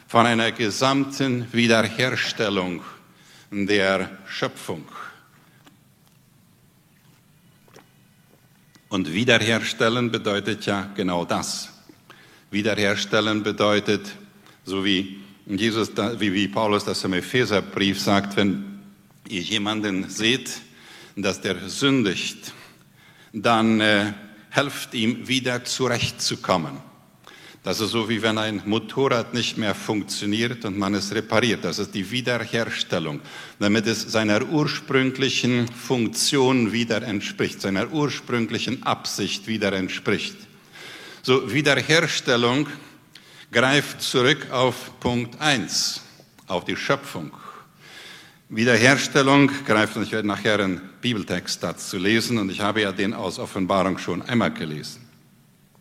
von 0.08 0.24
einer 0.24 0.52
gesamten 0.52 1.46
Wiederherstellung 1.52 2.80
der 3.50 4.08
Schöpfung. 4.26 4.82
Und 8.88 9.12
wiederherstellen 9.12 10.10
bedeutet 10.10 10.66
ja 10.66 10.90
genau 10.94 11.24
das. 11.24 11.70
Wiederherstellen 12.50 13.42
bedeutet, 13.42 14.12
so 14.64 14.84
wie 14.84 15.20
Jesus, 15.46 15.90
wie, 16.18 16.48
Paulus 16.48 16.84
das 16.84 17.04
im 17.04 17.12
Epheserbrief 17.12 18.00
sagt, 18.00 18.36
wenn 18.36 18.80
ihr 19.28 19.42
jemanden 19.42 20.08
seht, 20.08 20.60
dass 21.16 21.40
der 21.40 21.68
sündigt, 21.68 22.52
dann 23.32 23.80
äh, 23.80 24.12
helft 24.50 24.94
ihm 24.94 25.28
wieder 25.28 25.64
zurechtzukommen. 25.64 26.85
Das 27.66 27.80
ist 27.80 27.90
so, 27.90 28.08
wie 28.08 28.22
wenn 28.22 28.38
ein 28.38 28.62
Motorrad 28.64 29.34
nicht 29.34 29.58
mehr 29.58 29.74
funktioniert 29.74 30.64
und 30.64 30.78
man 30.78 30.94
es 30.94 31.12
repariert. 31.12 31.64
Das 31.64 31.80
ist 31.80 31.96
die 31.96 32.08
Wiederherstellung, 32.12 33.20
damit 33.58 33.88
es 33.88 34.02
seiner 34.02 34.46
ursprünglichen 34.46 35.66
Funktion 35.66 36.70
wieder 36.70 37.02
entspricht, 37.02 37.60
seiner 37.60 37.90
ursprünglichen 37.90 38.84
Absicht 38.84 39.48
wieder 39.48 39.72
entspricht. 39.72 40.36
So, 41.22 41.52
Wiederherstellung 41.52 42.68
greift 43.50 44.00
zurück 44.00 44.46
auf 44.52 45.00
Punkt 45.00 45.40
1, 45.40 46.02
auf 46.46 46.64
die 46.64 46.76
Schöpfung. 46.76 47.32
Wiederherstellung 48.48 49.50
greift, 49.66 49.96
und 49.96 50.04
ich 50.04 50.12
werde 50.12 50.28
nachher 50.28 50.60
einen 50.60 50.82
Bibeltext 51.00 51.64
dazu 51.64 51.98
lesen, 51.98 52.38
und 52.38 52.48
ich 52.48 52.60
habe 52.60 52.82
ja 52.82 52.92
den 52.92 53.12
aus 53.12 53.40
Offenbarung 53.40 53.98
schon 53.98 54.22
einmal 54.22 54.52
gelesen. 54.52 55.05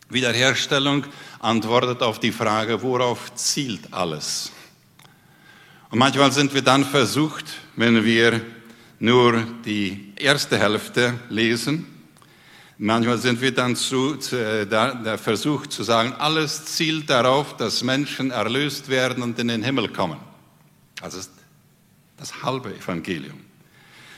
Wiederherstellung 0.09 1.05
antwortet 1.39 2.01
auf 2.01 2.19
die 2.19 2.31
Frage, 2.31 2.81
worauf 2.81 3.33
zielt 3.35 3.93
alles? 3.93 4.51
Und 5.89 5.99
manchmal 5.99 6.31
sind 6.31 6.53
wir 6.53 6.61
dann 6.61 6.83
versucht, 6.83 7.45
wenn 7.75 8.03
wir 8.03 8.41
nur 8.99 9.43
die 9.65 10.13
erste 10.17 10.57
Hälfte 10.57 11.19
lesen, 11.29 11.85
manchmal 12.77 13.17
sind 13.17 13.41
wir 13.41 13.53
dann 13.53 13.75
zu, 13.75 14.15
zu, 14.17 14.35
äh, 14.35 14.67
da, 14.67 14.93
der 14.93 15.17
Versuch 15.17 15.67
zu 15.67 15.83
sagen, 15.83 16.13
alles 16.13 16.65
zielt 16.65 17.09
darauf, 17.09 17.55
dass 17.57 17.83
Menschen 17.83 18.31
erlöst 18.31 18.89
werden 18.89 19.23
und 19.23 19.39
in 19.39 19.47
den 19.47 19.63
Himmel 19.63 19.89
kommen. 19.89 20.19
Das 21.01 21.13
ist 21.13 21.31
das 22.17 22.43
halbe 22.43 22.73
Evangelium. 22.75 23.44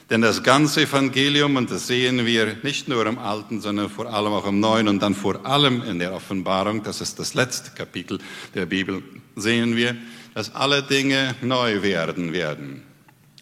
Denn 0.10 0.22
das 0.22 0.42
ganze 0.42 0.84
Evangelium, 0.84 1.58
und 1.58 1.70
das 1.70 1.88
sehen 1.88 2.26
wir 2.26 2.56
nicht 2.64 2.88
nur 2.88 3.06
im 3.06 3.20
Alten, 3.20 3.60
sondern 3.60 3.90
vor 3.90 4.06
allem 4.06 4.32
auch 4.32 4.48
im 4.48 4.62
Neuen 4.62 4.88
und 4.88 5.02
dann 5.02 5.14
vor 5.14 5.46
allem 5.46 5.84
in 5.84 6.00
der 6.00 6.14
Offenbarung, 6.14 6.82
das 6.82 7.02
ist 7.02 7.20
das 7.20 7.34
letzte 7.34 7.72
Kapitel 7.72 8.20
der 8.56 8.66
Bibel, 8.66 9.04
sehen 9.36 9.76
wir, 9.76 9.98
dass 10.34 10.56
alle 10.56 10.82
Dinge 10.82 11.36
neu 11.42 11.82
werden 11.82 12.32
werden. 12.32 12.84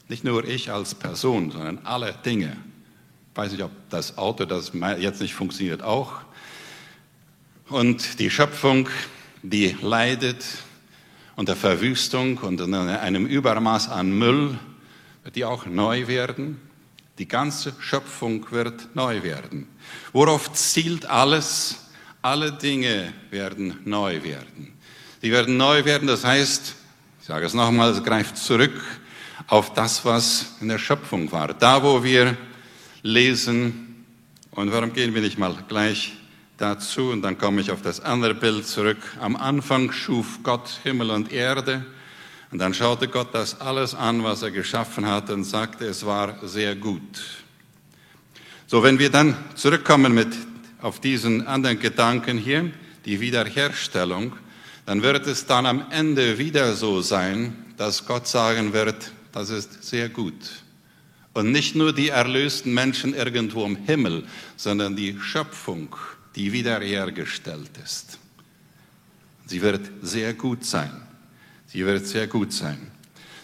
Nicht 0.08 0.24
nur 0.24 0.44
ich 0.44 0.72
als 0.72 0.96
Person, 0.96 1.52
sondern 1.52 1.80
alle 1.84 2.16
Dinge. 2.26 2.58
Ich 3.32 3.38
weiß 3.38 3.52
nicht, 3.52 3.64
ob 3.64 3.72
das 3.90 4.18
Auto, 4.18 4.46
das 4.46 4.72
jetzt 5.00 5.22
nicht 5.22 5.36
funktioniert, 5.36 5.84
auch. 5.84 6.14
Und 7.70 8.20
die 8.20 8.32
Schöpfung, 8.32 8.90
die 9.44 9.76
leidet, 9.82 10.44
unter 11.36 11.56
Verwüstung 11.56 12.38
und 12.38 12.62
einem 12.62 13.26
Übermaß 13.28 13.90
an 13.90 14.12
Müll 14.12 14.58
die 15.34 15.46
auch 15.46 15.66
neu 15.66 16.08
werden. 16.08 16.60
Die 17.18 17.28
ganze 17.28 17.74
Schöpfung 17.80 18.46
wird 18.52 18.96
neu 18.96 19.24
werden. 19.24 19.68
Worauf 20.12 20.54
zielt 20.54 21.06
alles? 21.06 21.78
Alle 22.22 22.52
Dinge 22.52 23.14
werden 23.32 23.80
neu 23.86 24.24
werden. 24.24 24.74
Die 25.22 25.32
werden 25.32 25.58
neu 25.58 25.86
werden, 25.86 26.08
das 26.08 26.26
heißt, 26.26 26.76
ich 27.22 27.26
sage 27.26 27.46
es 27.46 27.54
nochmal, 27.54 27.92
es 27.92 28.04
greift 28.04 28.38
zurück 28.38 28.74
auf 29.48 29.74
das, 29.74 30.04
was 30.06 30.56
in 30.62 30.68
der 30.68 30.78
Schöpfung 30.78 31.32
war. 31.32 31.54
Da, 31.54 31.82
wo 31.82 32.04
wir 32.04 32.38
lesen, 33.02 33.86
und 34.52 34.72
warum 34.72 34.94
gehen 34.94 35.14
wir 35.14 35.22
nicht 35.22 35.38
mal 35.38 35.54
gleich 35.68 36.14
dazu 36.58 37.10
und 37.10 37.22
dann 37.22 37.38
komme 37.38 37.60
ich 37.60 37.72
auf 37.72 37.82
das 37.82 38.00
andere 38.00 38.34
Bild 38.34 38.66
zurück. 38.66 38.98
Am 39.20 39.36
Anfang 39.36 39.92
schuf 39.92 40.40
Gott 40.44 40.80
Himmel 40.84 41.12
und 41.12 41.32
Erde 41.34 41.86
und 42.52 42.60
dann 42.60 42.74
schaute 42.74 43.08
Gott 43.08 43.34
das 43.34 43.60
alles 43.60 43.94
an, 43.94 44.24
was 44.24 44.42
er 44.42 44.52
geschaffen 44.52 45.06
hat 45.06 45.30
und 45.30 45.44
sagte, 45.44 45.86
es 45.86 46.06
war 46.06 46.48
sehr 46.48 46.76
gut. 46.76 47.24
So, 48.68 48.84
wenn 48.84 49.00
wir 49.00 49.10
dann 49.10 49.36
zurückkommen 49.56 50.14
mit 50.14 50.30
auf 50.82 51.00
diesen 51.00 51.48
anderen 51.48 51.80
Gedanken 51.80 52.38
hier, 52.38 52.72
die 53.06 53.20
Wiederherstellung, 53.20 54.34
dann 54.86 55.02
wird 55.02 55.28
es 55.28 55.46
dann 55.46 55.66
am 55.66 55.86
Ende 55.92 56.38
wieder 56.38 56.76
so 56.76 57.02
sein, 57.02 57.56
dass 57.78 58.06
Gott 58.06 58.28
sagen 58.28 58.74
wird, 58.74 59.12
das 59.32 59.50
ist 59.50 59.84
sehr 59.84 60.10
gut. 60.10 60.34
Und 61.34 61.52
nicht 61.52 61.76
nur 61.76 61.94
die 61.94 62.10
erlösten 62.10 62.74
Menschen 62.74 63.14
irgendwo 63.14 63.66
im 63.66 63.76
Himmel, 63.76 64.26
sondern 64.56 64.96
die 64.96 65.20
Schöpfung 65.20 65.96
die 66.36 66.52
wiederhergestellt 66.52 67.72
ist. 67.84 68.20
Sie 69.46 69.62
wird 69.62 69.90
sehr 70.02 70.34
gut 70.34 70.66
sein. 70.66 70.92
Die 71.76 71.86
wird 71.86 72.08
sehr 72.08 72.28
gut 72.28 72.54
sein. 72.54 72.80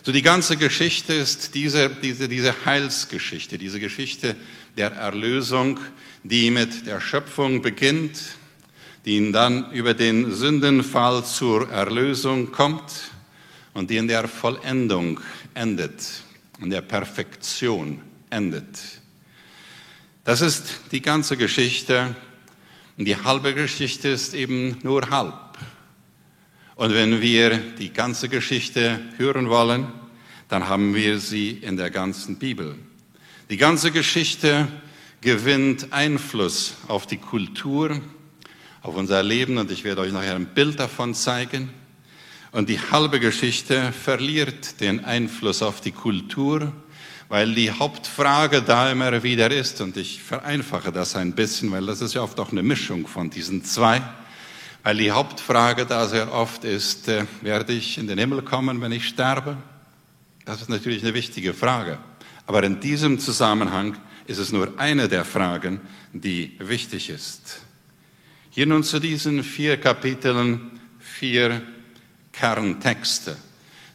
So 0.03 0.13
die 0.13 0.21
ganze 0.21 0.55
Geschichte 0.55 1.13
ist 1.13 1.53
diese, 1.53 1.89
diese, 1.89 2.29
diese 2.29 2.65
Heilsgeschichte, 2.65 3.57
diese 3.57 3.79
Geschichte 3.79 4.37
der 4.77 4.93
Erlösung, 4.93 5.79
die 6.23 6.49
mit 6.49 6.87
der 6.87 7.01
Schöpfung 7.01 7.61
beginnt, 7.61 8.19
die 9.05 9.31
dann 9.33 9.69
über 9.73 9.93
den 9.93 10.31
Sündenfall 10.31 11.25
zur 11.25 11.69
Erlösung 11.69 12.53
kommt 12.53 13.11
und 13.73 13.89
die 13.89 13.97
in 13.97 14.07
der 14.07 14.29
Vollendung 14.29 15.19
endet, 15.53 16.01
in 16.61 16.69
der 16.69 16.81
Perfektion 16.81 18.01
endet. 18.29 18.79
Das 20.23 20.39
ist 20.39 20.79
die 20.91 21.01
ganze 21.01 21.35
Geschichte 21.35 22.15
und 22.97 23.05
die 23.05 23.17
halbe 23.17 23.53
Geschichte 23.53 24.07
ist 24.07 24.33
eben 24.33 24.77
nur 24.83 25.09
halb. 25.09 25.50
Und 26.81 26.95
wenn 26.95 27.21
wir 27.21 27.59
die 27.77 27.93
ganze 27.93 28.27
Geschichte 28.27 28.99
hören 29.17 29.49
wollen, 29.49 29.85
dann 30.49 30.67
haben 30.67 30.95
wir 30.95 31.19
sie 31.19 31.51
in 31.51 31.77
der 31.77 31.91
ganzen 31.91 32.37
Bibel. 32.37 32.75
Die 33.51 33.57
ganze 33.57 33.91
Geschichte 33.91 34.67
gewinnt 35.21 35.93
Einfluss 35.93 36.73
auf 36.87 37.05
die 37.05 37.17
Kultur, 37.17 38.01
auf 38.81 38.95
unser 38.95 39.21
Leben 39.21 39.59
und 39.59 39.69
ich 39.69 39.83
werde 39.83 40.01
euch 40.01 40.11
nachher 40.11 40.33
ein 40.33 40.47
Bild 40.47 40.79
davon 40.79 41.13
zeigen. 41.13 41.69
Und 42.51 42.67
die 42.67 42.79
halbe 42.79 43.19
Geschichte 43.19 43.91
verliert 43.91 44.81
den 44.81 45.05
Einfluss 45.05 45.61
auf 45.61 45.81
die 45.81 45.91
Kultur, 45.91 46.73
weil 47.29 47.53
die 47.53 47.69
Hauptfrage 47.69 48.63
da 48.63 48.91
immer 48.91 49.21
wieder 49.21 49.51
ist, 49.51 49.81
und 49.81 49.97
ich 49.97 50.23
vereinfache 50.23 50.91
das 50.91 51.15
ein 51.15 51.33
bisschen, 51.33 51.71
weil 51.71 51.85
das 51.85 52.01
ist 52.01 52.15
ja 52.15 52.23
oft 52.23 52.39
auch 52.39 52.51
eine 52.51 52.63
Mischung 52.63 53.05
von 53.05 53.29
diesen 53.29 53.63
zwei, 53.63 54.01
weil 54.83 54.97
die 54.97 55.11
Hauptfrage 55.11 55.85
da 55.85 56.07
sehr 56.07 56.33
oft 56.33 56.63
ist, 56.63 57.07
äh, 57.07 57.25
werde 57.41 57.73
ich 57.73 57.97
in 57.97 58.07
den 58.07 58.17
Himmel 58.17 58.41
kommen, 58.41 58.81
wenn 58.81 58.91
ich 58.91 59.07
sterbe? 59.07 59.57
Das 60.45 60.61
ist 60.61 60.69
natürlich 60.69 61.03
eine 61.03 61.13
wichtige 61.13 61.53
Frage. 61.53 61.99
Aber 62.47 62.63
in 62.63 62.79
diesem 62.79 63.19
Zusammenhang 63.19 63.97
ist 64.25 64.39
es 64.39 64.51
nur 64.51 64.79
eine 64.79 65.07
der 65.07 65.25
Fragen, 65.25 65.81
die 66.13 66.55
wichtig 66.59 67.09
ist. 67.09 67.61
Hier 68.49 68.65
nun 68.65 68.83
zu 68.83 68.99
diesen 68.99 69.43
vier 69.43 69.77
Kapiteln, 69.77 70.79
vier 70.99 71.61
Kerntexte. 72.33 73.37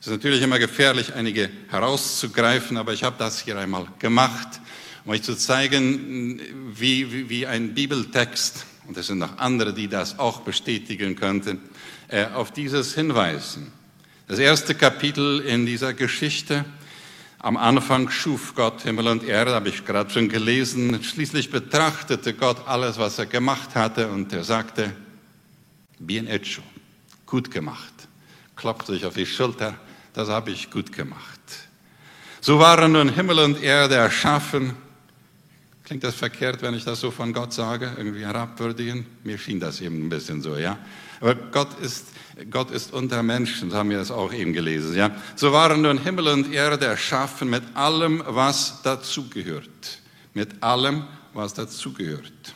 Es 0.00 0.06
ist 0.06 0.12
natürlich 0.12 0.42
immer 0.42 0.58
gefährlich, 0.58 1.14
einige 1.14 1.50
herauszugreifen, 1.68 2.76
aber 2.76 2.92
ich 2.92 3.02
habe 3.02 3.16
das 3.18 3.40
hier 3.42 3.58
einmal 3.58 3.86
gemacht, 3.98 4.60
um 5.04 5.12
euch 5.12 5.22
zu 5.22 5.34
zeigen, 5.34 6.40
wie, 6.72 7.12
wie, 7.12 7.28
wie 7.28 7.46
ein 7.46 7.74
Bibeltext, 7.74 8.66
und 8.86 8.96
es 8.96 9.06
sind 9.08 9.18
noch 9.18 9.38
andere, 9.38 9.72
die 9.72 9.88
das 9.88 10.18
auch 10.18 10.40
bestätigen 10.40 11.16
könnten, 11.16 11.60
äh, 12.08 12.26
auf 12.26 12.52
dieses 12.52 12.94
hinweisen. 12.94 13.72
Das 14.28 14.38
erste 14.38 14.74
Kapitel 14.74 15.40
in 15.40 15.66
dieser 15.66 15.94
Geschichte 15.94 16.64
am 17.38 17.56
Anfang 17.56 18.10
schuf 18.10 18.54
Gott 18.56 18.82
Himmel 18.82 19.06
und 19.06 19.22
Erde, 19.22 19.54
habe 19.54 19.68
ich 19.68 19.84
gerade 19.84 20.10
schon 20.10 20.28
gelesen. 20.28 21.00
Schließlich 21.02 21.50
betrachtete 21.50 22.34
Gott 22.34 22.66
alles, 22.66 22.98
was 22.98 23.18
er 23.20 23.26
gemacht 23.26 23.76
hatte 23.76 24.08
und 24.08 24.32
er 24.32 24.42
sagte, 24.42 24.92
bien 25.98 26.26
hecho, 26.26 26.62
gut 27.24 27.50
gemacht. 27.50 27.92
Klopft 28.56 28.86
sich 28.88 29.04
auf 29.04 29.14
die 29.14 29.26
Schulter, 29.26 29.74
das 30.12 30.28
habe 30.28 30.50
ich 30.50 30.70
gut 30.72 30.92
gemacht. 30.92 31.40
So 32.40 32.58
waren 32.58 32.92
nun 32.92 33.10
Himmel 33.10 33.38
und 33.38 33.62
Erde 33.62 33.94
erschaffen. 33.94 34.74
Klingt 35.86 36.04
das 36.04 36.16
verkehrt, 36.16 36.60
wenn 36.60 36.74
ich 36.74 36.84
das 36.84 37.00
so 37.00 37.10
von 37.10 37.32
Gott 37.32 37.54
sage, 37.54 37.92
irgendwie 37.96 38.26
herabwürdigen? 38.26 39.06
Mir 39.24 39.38
schien 39.38 39.60
das 39.60 39.80
eben 39.80 40.06
ein 40.06 40.08
bisschen 40.10 40.42
so, 40.42 40.56
ja. 40.56 40.78
Aber 41.20 41.34
Gott 41.34 41.80
ist 41.80 42.06
Gott 42.50 42.70
ist 42.70 42.92
unter 42.92 43.22
Menschen, 43.22 43.70
das 43.70 43.78
haben 43.78 43.88
wir 43.88 43.96
das 43.96 44.10
auch 44.10 44.30
eben 44.32 44.52
gelesen. 44.52 44.94
Ja? 44.94 45.10
So 45.36 45.52
waren 45.52 45.80
nun 45.80 45.96
Himmel 45.96 46.28
und 46.28 46.52
Erde 46.52 46.84
erschaffen 46.84 47.48
mit 47.48 47.62
allem, 47.74 48.22
was 48.26 48.82
dazugehört. 48.82 50.00
Mit 50.34 50.62
allem, 50.62 51.04
was 51.32 51.54
dazugehört. 51.54 52.54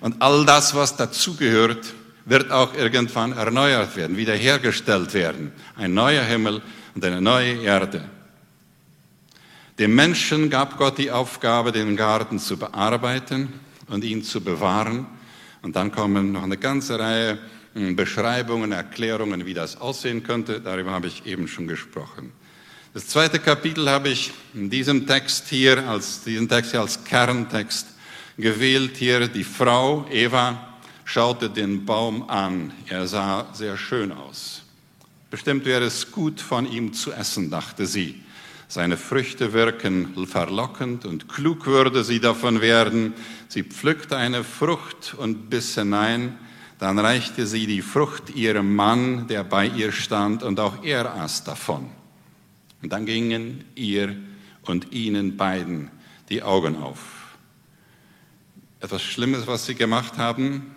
Und 0.00 0.22
all 0.22 0.46
das, 0.46 0.76
was 0.76 0.96
dazugehört, 0.96 1.84
wird 2.26 2.52
auch 2.52 2.74
irgendwann 2.74 3.32
erneuert 3.32 3.96
werden, 3.96 4.16
wiederhergestellt 4.16 5.14
werden. 5.14 5.50
Ein 5.74 5.94
neuer 5.94 6.22
Himmel 6.22 6.62
und 6.94 7.04
eine 7.04 7.20
neue 7.20 7.54
Erde. 7.62 8.04
Dem 9.78 9.94
Menschen 9.94 10.50
gab 10.50 10.76
Gott 10.76 10.98
die 10.98 11.12
Aufgabe, 11.12 11.70
den 11.70 11.94
Garten 11.94 12.40
zu 12.40 12.56
bearbeiten 12.56 13.52
und 13.86 14.02
ihn 14.02 14.24
zu 14.24 14.40
bewahren. 14.40 15.06
Und 15.62 15.76
dann 15.76 15.92
kommen 15.92 16.32
noch 16.32 16.42
eine 16.42 16.56
ganze 16.56 16.98
Reihe 16.98 17.38
hm, 17.74 17.94
Beschreibungen, 17.94 18.72
Erklärungen, 18.72 19.46
wie 19.46 19.54
das 19.54 19.80
aussehen 19.80 20.24
könnte. 20.24 20.60
Darüber 20.60 20.90
habe 20.90 21.06
ich 21.06 21.26
eben 21.26 21.46
schon 21.46 21.68
gesprochen. 21.68 22.32
Das 22.92 23.06
zweite 23.06 23.38
Kapitel 23.38 23.88
habe 23.88 24.08
ich 24.08 24.32
in 24.52 24.68
diesem 24.68 25.06
Text 25.06 25.46
hier, 25.48 25.88
als, 25.88 26.24
diesen 26.24 26.48
Text 26.48 26.72
hier 26.72 26.80
als 26.80 27.04
Kerntext 27.04 27.86
gewählt. 28.36 28.96
Hier 28.96 29.28
die 29.28 29.44
Frau 29.44 30.08
Eva 30.10 30.76
schaute 31.04 31.50
den 31.50 31.84
Baum 31.84 32.28
an. 32.28 32.72
Er 32.88 33.06
sah 33.06 33.46
sehr 33.52 33.76
schön 33.76 34.10
aus. 34.10 34.62
Bestimmt 35.30 35.66
wäre 35.66 35.84
es 35.84 36.10
gut, 36.10 36.40
von 36.40 36.68
ihm 36.68 36.92
zu 36.92 37.12
essen, 37.12 37.48
dachte 37.48 37.86
sie. 37.86 38.24
Seine 38.70 38.98
Früchte 38.98 39.54
wirken 39.54 40.26
verlockend 40.26 41.06
und 41.06 41.26
klug 41.26 41.64
würde 41.64 42.04
sie 42.04 42.20
davon 42.20 42.60
werden. 42.60 43.14
Sie 43.48 43.62
pflückte 43.62 44.18
eine 44.18 44.44
Frucht 44.44 45.14
und 45.16 45.48
biss 45.48 45.74
hinein. 45.74 46.38
Dann 46.78 46.98
reichte 46.98 47.46
sie 47.46 47.66
die 47.66 47.80
Frucht 47.80 48.28
ihrem 48.36 48.76
Mann, 48.76 49.26
der 49.26 49.42
bei 49.42 49.66
ihr 49.66 49.90
stand, 49.90 50.42
und 50.42 50.60
auch 50.60 50.84
er 50.84 51.14
aß 51.14 51.44
davon. 51.44 51.88
Und 52.82 52.92
dann 52.92 53.06
gingen 53.06 53.64
ihr 53.74 54.14
und 54.62 54.92
ihnen 54.92 55.38
beiden 55.38 55.90
die 56.28 56.42
Augen 56.42 56.76
auf. 56.76 57.36
Etwas 58.80 59.02
Schlimmes, 59.02 59.46
was 59.46 59.64
sie 59.64 59.74
gemacht 59.76 60.18
haben. 60.18 60.74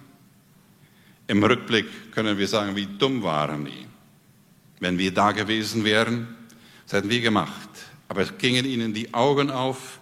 Im 1.28 1.44
Rückblick 1.44 2.14
können 2.14 2.38
wir 2.38 2.48
sagen, 2.48 2.76
wie 2.78 2.88
dumm 2.88 3.22
waren 3.22 3.66
die. 3.66 3.86
Wenn 4.80 4.98
wir 4.98 5.14
da 5.14 5.34
gewesen 5.34 5.84
wären, 5.84 6.36
das 6.92 6.98
hätten 6.98 7.10
wir 7.10 7.22
gemacht. 7.22 7.70
Aber 8.10 8.22
es 8.22 8.38
gingen 8.38 8.66
ihnen 8.66 8.94
die 8.94 9.14
Augen 9.14 9.50
auf 9.50 10.02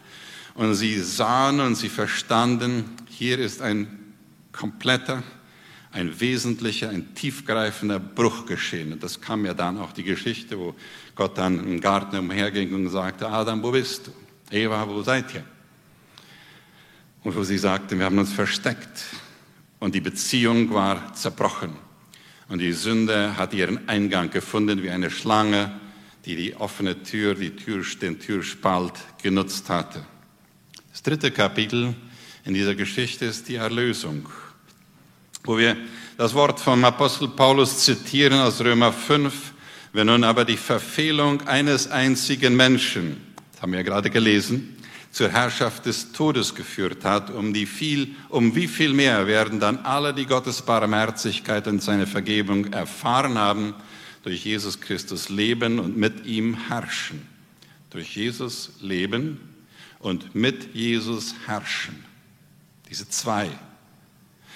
und 0.56 0.74
sie 0.74 1.00
sahen 1.00 1.60
und 1.60 1.76
sie 1.76 1.88
verstanden, 1.88 2.86
hier 3.08 3.38
ist 3.38 3.62
ein 3.62 4.16
kompletter, 4.52 5.22
ein 5.92 6.20
wesentlicher, 6.20 6.90
ein 6.90 7.14
tiefgreifender 7.14 8.00
Bruch 8.00 8.48
geschehen. 8.48 8.92
Und 8.92 9.04
das 9.04 9.22
kam 9.22 9.46
ja 9.46 9.54
dann 9.54 9.78
auch 9.78 9.92
die 9.92 10.04
Geschichte, 10.04 10.58
wo 10.58 10.74
Gott 11.14 11.38
dann 11.38 11.60
im 11.60 11.80
Garten 11.80 12.18
umherging 12.18 12.74
und 12.74 12.90
sagte, 12.90 13.30
Adam, 13.30 13.62
wo 13.62 13.70
bist 13.70 14.08
du? 14.08 14.12
Eva, 14.50 14.88
wo 14.90 15.04
seid 15.04 15.32
ihr? 15.36 15.44
Und 17.24 17.36
wo 17.36 17.44
sie 17.44 17.60
sagte, 17.60 18.00
wir 18.00 18.06
haben 18.06 18.18
uns 18.18 18.34
versteckt. 18.34 19.06
Und 19.78 19.94
die 19.94 20.02
Beziehung 20.02 20.74
war 20.74 21.14
zerbrochen. 21.14 21.74
Und 22.48 22.58
die 22.58 22.74
Sünde 22.74 23.38
hat 23.38 23.54
ihren 23.54 23.88
Eingang 23.88 24.32
gefunden 24.32 24.82
wie 24.82 24.90
eine 24.90 25.12
Schlange, 25.12 25.80
die 26.26 26.36
die 26.36 26.56
offene 26.56 27.04
Tür, 27.04 27.36
die 27.36 27.56
Tür, 27.56 27.84
den 28.02 28.20
Türspalt 28.20 28.94
genutzt 29.22 29.70
hatte. 29.70 30.06
Das 30.92 31.04
dritte 31.04 31.32
Kapitel 31.32 31.96
in 32.46 32.54
dieser 32.54 32.76
Geschichte 32.76 33.26
ist 33.26 33.48
die 33.48 33.56
Erlösung 33.56 34.28
wo 35.44 35.58
wir 35.58 35.78
das 36.18 36.34
Wort 36.34 36.60
vom 36.60 36.84
Apostel 36.84 37.30
Paulus 37.30 37.80
zitieren 37.80 38.40
aus 38.40 38.62
Römer 38.62 38.92
5, 38.92 39.34
wenn 39.94 40.08
nun 40.08 40.24
aber 40.24 40.46
die 40.46 40.58
Verfehlung 40.58 41.42
eines 41.48 41.90
einzigen 41.90 42.56
Menschen, 42.56 43.18
das 43.54 43.62
haben 43.62 43.74
wir 43.74 43.84
gerade 43.84 44.10
gelesen, 44.10 44.76
zur 45.12 45.30
Herrschaft 45.30 45.88
des 45.88 46.12
Todes 46.12 46.54
geführt 46.54 47.04
hat, 47.04 47.32
um, 47.32 47.52
die 47.52 47.66
viel, 47.66 48.16
um 48.28 48.54
wie 48.54 48.68
viel 48.68 48.94
mehr 48.94 49.26
werden 49.26 49.60
dann 49.60 49.78
alle, 49.80 50.14
die 50.14 50.28
Gottes 50.28 50.62
Barmherzigkeit 50.62 51.68
und 51.68 51.82
seine 51.82 52.06
Vergebung 52.06 52.72
erfahren 52.74 53.40
haben, 53.40 53.74
durch 54.24 54.46
Jesus 54.46 54.82
Christus 54.82 55.30
leben 55.30 55.80
und 55.80 55.98
mit 55.98 56.26
ihm 56.26 56.68
herrschen. 56.68 57.28
Durch 57.90 58.16
Jesus 58.16 58.72
leben 58.82 59.40
und 60.00 60.36
mit 60.36 60.76
Jesus 60.76 61.36
herrschen. 61.46 62.04
Diese 62.90 63.10
zwei 63.10 63.50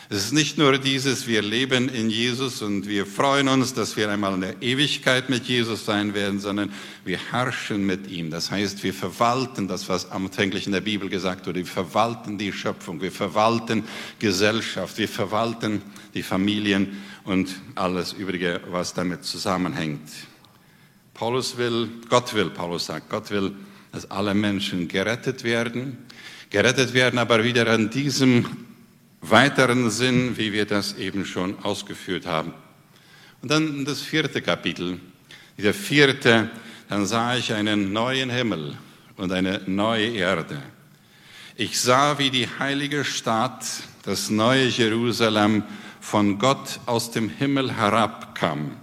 es 0.09 0.25
ist 0.25 0.33
nicht 0.33 0.57
nur 0.57 0.77
dieses, 0.77 1.27
wir 1.27 1.41
leben 1.41 1.87
in 1.87 2.09
Jesus 2.09 2.61
und 2.61 2.87
wir 2.87 3.05
freuen 3.05 3.47
uns, 3.47 3.73
dass 3.73 3.95
wir 3.95 4.11
einmal 4.11 4.33
in 4.33 4.41
der 4.41 4.61
Ewigkeit 4.61 5.29
mit 5.29 5.45
Jesus 5.45 5.85
sein 5.85 6.13
werden, 6.13 6.39
sondern 6.39 6.73
wir 7.05 7.17
herrschen 7.31 7.85
mit 7.85 8.11
ihm. 8.11 8.29
Das 8.29 8.51
heißt, 8.51 8.83
wir 8.83 8.93
verwalten 8.93 9.67
das, 9.67 9.87
was 9.87 10.11
anfänglich 10.11 10.67
in 10.67 10.73
der 10.73 10.81
Bibel 10.81 11.09
gesagt 11.09 11.47
wurde. 11.47 11.61
Wir 11.61 11.65
verwalten 11.65 12.37
die 12.37 12.51
Schöpfung, 12.51 13.01
wir 13.01 13.11
verwalten 13.11 13.85
Gesellschaft, 14.19 14.97
wir 14.97 15.07
verwalten 15.07 15.81
die 16.13 16.23
Familien 16.23 17.01
und 17.23 17.49
alles 17.75 18.13
Übrige, 18.13 18.61
was 18.69 18.93
damit 18.93 19.23
zusammenhängt. 19.23 20.09
Paulus 21.13 21.57
will, 21.57 21.89
Gott 22.09 22.33
will, 22.33 22.49
Paulus 22.49 22.87
sagt, 22.87 23.09
Gott 23.09 23.29
will, 23.29 23.53
dass 23.91 24.09
alle 24.09 24.33
Menschen 24.33 24.87
gerettet 24.87 25.43
werden. 25.43 25.97
Gerettet 26.49 26.93
werden 26.93 27.19
aber 27.19 27.43
wieder 27.43 27.67
an 27.67 27.89
diesem 27.89 28.45
weiteren 29.21 29.89
Sinn, 29.89 30.37
wie 30.37 30.51
wir 30.51 30.65
das 30.65 30.97
eben 30.97 31.25
schon 31.25 31.57
ausgeführt 31.63 32.25
haben. 32.25 32.53
Und 33.41 33.51
dann 33.51 33.85
das 33.85 34.01
vierte 34.01 34.41
Kapitel. 34.41 34.99
Dieser 35.57 35.73
vierte, 35.73 36.49
dann 36.89 37.05
sah 37.05 37.35
ich 37.35 37.53
einen 37.53 37.93
neuen 37.93 38.29
Himmel 38.29 38.77
und 39.17 39.31
eine 39.31 39.61
neue 39.67 40.07
Erde. 40.07 40.61
Ich 41.55 41.79
sah, 41.79 42.17
wie 42.17 42.31
die 42.31 42.47
heilige 42.59 43.05
Stadt, 43.05 43.63
das 44.03 44.29
neue 44.29 44.65
Jerusalem, 44.65 45.63
von 46.03 46.37
Gott 46.37 46.81
aus 46.85 47.11
dem 47.11 47.29
Himmel 47.29 47.77
herabkam, 47.77 48.75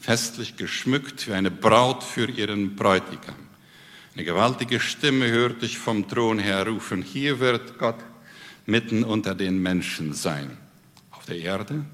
festlich 0.00 0.56
geschmückt 0.56 1.28
wie 1.28 1.34
eine 1.34 1.50
Braut 1.50 2.02
für 2.02 2.28
ihren 2.28 2.74
Bräutigam. 2.74 3.36
Eine 4.14 4.24
gewaltige 4.24 4.80
Stimme 4.80 5.28
hörte 5.28 5.66
ich 5.66 5.78
vom 5.78 6.08
Thron 6.08 6.38
her 6.38 6.66
rufen, 6.66 7.02
hier 7.02 7.38
wird 7.38 7.78
Gott 7.78 7.98
mitten 8.64 9.04
unter 9.04 9.34
den 9.34 9.62
Menschen 9.62 10.14
sein. 10.14 10.56
Auf 11.10 11.26
der 11.26 11.36
Erde, 11.36 11.84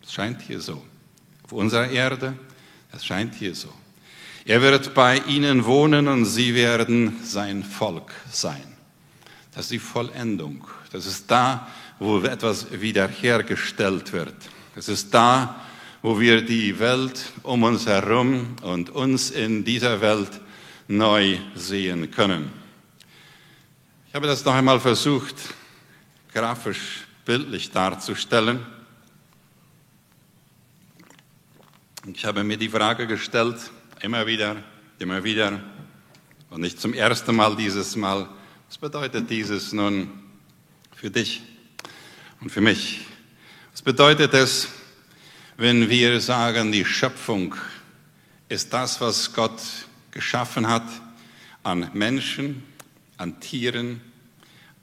es 0.00 0.12
scheint 0.12 0.40
hier 0.40 0.60
so. 0.60 0.82
Auf 1.42 1.52
unserer 1.52 1.90
Erde, 1.90 2.34
es 2.92 3.04
scheint 3.04 3.34
hier 3.34 3.56
so. 3.56 3.72
Er 4.44 4.62
wird 4.62 4.94
bei 4.94 5.18
ihnen 5.26 5.64
wohnen 5.64 6.06
und 6.06 6.26
sie 6.26 6.54
werden 6.54 7.16
sein 7.24 7.64
Volk 7.64 8.12
sein. 8.30 8.76
Das 9.52 9.64
ist 9.64 9.72
die 9.72 9.78
Vollendung. 9.80 10.64
Das 10.92 11.06
ist 11.06 11.28
da, 11.30 11.66
wo 11.98 12.20
etwas 12.20 12.66
wiederhergestellt 12.80 14.12
wird. 14.12 14.34
Das 14.74 14.88
ist 14.88 15.12
da, 15.12 15.60
wo 16.02 16.20
wir 16.20 16.42
die 16.42 16.78
Welt 16.78 17.32
um 17.42 17.62
uns 17.62 17.86
herum 17.86 18.56
und 18.62 18.90
uns 18.90 19.30
in 19.30 19.64
dieser 19.64 20.00
Welt 20.00 20.40
neu 20.88 21.38
sehen 21.54 22.10
können. 22.10 22.52
Ich 24.08 24.14
habe 24.14 24.26
das 24.26 24.44
noch 24.44 24.54
einmal 24.54 24.80
versucht, 24.80 25.34
grafisch, 26.32 27.06
bildlich 27.24 27.70
darzustellen. 27.70 28.60
Ich 32.14 32.24
habe 32.24 32.44
mir 32.44 32.56
die 32.56 32.68
Frage 32.68 33.06
gestellt, 33.06 33.56
immer 34.00 34.26
wieder, 34.26 34.56
immer 34.98 35.24
wieder, 35.24 35.60
und 36.50 36.60
nicht 36.60 36.80
zum 36.80 36.94
ersten 36.94 37.34
Mal 37.34 37.56
dieses 37.56 37.96
Mal, 37.96 38.28
was 38.68 38.78
bedeutet 38.78 39.28
dieses 39.28 39.72
nun 39.72 40.08
für 40.94 41.10
dich 41.10 41.42
und 42.40 42.50
für 42.50 42.60
mich? 42.60 43.06
Was 43.72 43.82
bedeutet 43.82 44.34
es, 44.34 44.68
wenn 45.56 45.88
wir 45.88 46.20
sagen, 46.20 46.72
die 46.72 46.84
Schöpfung 46.84 47.54
ist 48.48 48.72
das, 48.72 49.00
was 49.00 49.32
Gott 49.32 49.60
geschaffen 50.10 50.68
hat 50.68 50.88
an 51.62 51.90
Menschen, 51.94 52.62
an 53.16 53.40
Tieren, 53.40 54.00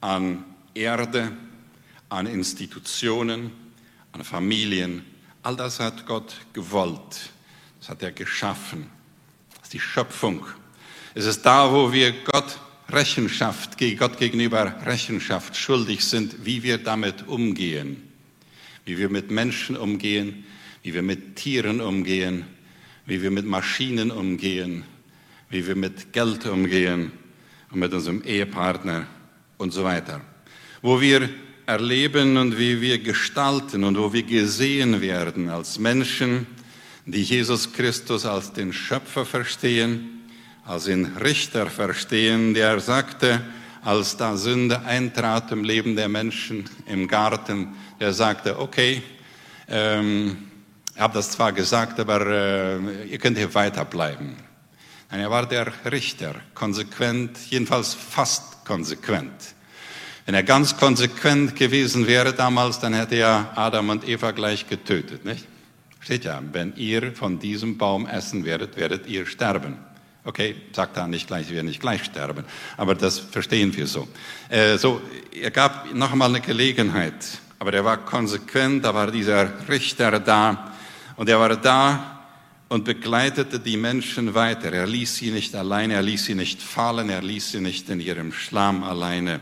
an 0.01 0.43
Erde, 0.73 1.31
an 2.09 2.27
Institutionen, 2.27 3.51
an 4.11 4.23
Familien. 4.23 5.05
All 5.43 5.55
das 5.55 5.79
hat 5.79 6.05
Gott 6.05 6.35
gewollt. 6.53 7.31
Das 7.79 7.89
hat 7.89 8.03
er 8.03 8.11
geschaffen 8.11 8.89
die 9.73 9.79
Schöpfung. 9.79 10.45
Es 11.15 11.25
ist 11.25 11.41
da, 11.41 11.71
wo 11.71 11.91
wir 11.91 12.13
Gott 12.23 12.59
Rechenschaft, 12.89 13.77
Gott 13.97 14.17
gegenüber 14.17 14.75
Rechenschaft 14.85 15.55
schuldig 15.55 16.05
sind, 16.05 16.45
wie 16.45 16.63
wir 16.63 16.77
damit 16.77 17.27
umgehen, 17.27 18.01
wie 18.85 18.97
wir 18.97 19.09
mit 19.09 19.31
Menschen 19.31 19.75
umgehen, 19.77 20.43
wie 20.83 20.93
wir 20.93 21.01
mit 21.01 21.35
Tieren 21.35 21.81
umgehen, 21.81 22.45
wie 23.05 23.21
wir 23.21 23.31
mit 23.31 23.45
Maschinen 23.45 24.11
umgehen, 24.11 24.83
wie 25.49 25.65
wir 25.65 25.75
mit 25.75 26.13
Geld 26.13 26.45
umgehen 26.45 27.11
und 27.71 27.79
mit 27.79 27.93
unserem 27.93 28.21
Ehepartner 28.23 29.07
und 29.57 29.71
so 29.71 29.83
weiter. 29.83 30.21
Wo 30.81 30.99
wir 30.99 31.29
erleben 31.65 32.37
und 32.37 32.57
wie 32.57 32.81
wir 32.81 32.99
gestalten 32.99 33.83
und 33.83 33.97
wo 33.97 34.11
wir 34.11 34.23
gesehen 34.23 35.01
werden 35.01 35.49
als 35.49 35.79
Menschen, 35.79 36.45
die 37.05 37.21
Jesus 37.21 37.71
Christus 37.73 38.25
als 38.25 38.53
den 38.53 38.73
Schöpfer 38.73 39.25
verstehen, 39.25 40.22
als 40.65 40.85
den 40.85 41.17
Richter 41.17 41.67
verstehen, 41.67 42.53
der 42.53 42.79
sagte, 42.79 43.41
als 43.83 44.15
da 44.15 44.37
Sünde 44.37 44.81
eintrat 44.85 45.51
im 45.51 45.63
Leben 45.63 45.95
der 45.95 46.07
Menschen 46.07 46.69
im 46.85 47.07
Garten, 47.07 47.73
der 47.99 48.13
sagte, 48.13 48.59
okay, 48.59 49.03
ähm, 49.67 50.49
ich 50.95 51.01
habe 51.01 51.13
das 51.15 51.31
zwar 51.31 51.51
gesagt, 51.51 51.99
aber 51.99 52.25
äh, 52.27 53.07
ihr 53.07 53.17
könnt 53.17 53.37
hier 53.37 53.53
weiterbleiben. 53.53 54.35
Nein, 55.09 55.19
er 55.19 55.31
war 55.31 55.45
der 55.47 55.71
Richter, 55.91 56.35
konsequent, 56.53 57.37
jedenfalls 57.49 57.93
fast 57.93 58.63
konsequent. 58.65 59.31
Wenn 60.25 60.35
er 60.35 60.43
ganz 60.43 60.77
konsequent 60.77 61.55
gewesen 61.55 62.07
wäre 62.07 62.33
damals, 62.33 62.79
dann 62.79 62.93
hätte 62.93 63.15
er 63.15 63.51
Adam 63.55 63.89
und 63.89 64.07
Eva 64.07 64.31
gleich 64.31 64.67
getötet, 64.69 65.25
nicht? 65.25 65.45
Steht 65.99 66.25
ja, 66.25 66.41
wenn 66.51 66.73
ihr 66.75 67.13
von 67.13 67.39
diesem 67.39 67.77
Baum 67.77 68.07
essen 68.07 68.45
werdet, 68.45 68.77
werdet 68.77 69.07
ihr 69.07 69.25
sterben. 69.25 69.77
Okay, 70.25 70.55
sagt 70.71 70.95
er 70.95 71.07
nicht 71.07 71.27
gleich, 71.27 71.49
wir 71.49 71.63
nicht 71.63 71.81
gleich 71.81 72.05
sterben, 72.05 72.45
aber 72.77 72.95
das 72.95 73.19
verstehen 73.19 73.75
wir 73.75 73.87
so. 73.87 74.07
Äh, 74.47 74.77
so, 74.77 75.01
er 75.31 75.51
gab 75.51 75.93
noch 75.93 76.13
einmal 76.13 76.29
eine 76.29 76.39
Gelegenheit, 76.39 77.39
aber 77.59 77.73
er 77.73 77.83
war 77.83 77.97
konsequent, 77.97 78.85
da 78.85 78.93
war 78.93 79.11
dieser 79.11 79.67
Richter 79.67 80.19
da 80.21 80.71
und 81.17 81.27
er 81.27 81.39
war 81.39 81.55
da 81.57 82.13
und 82.69 82.85
begleitete 82.85 83.59
die 83.59 83.75
Menschen 83.75 84.33
weiter. 84.33 84.71
Er 84.71 84.87
ließ 84.87 85.17
sie 85.17 85.31
nicht 85.31 85.53
alleine, 85.55 85.95
er 85.95 86.01
ließ 86.01 86.25
sie 86.25 86.35
nicht 86.35 86.61
fallen, 86.61 87.09
er 87.09 87.21
ließ 87.21 87.51
sie 87.51 87.59
nicht 87.59 87.89
in 87.89 87.99
ihrem 87.99 88.31
Schlamm 88.31 88.83
alleine. 88.83 89.41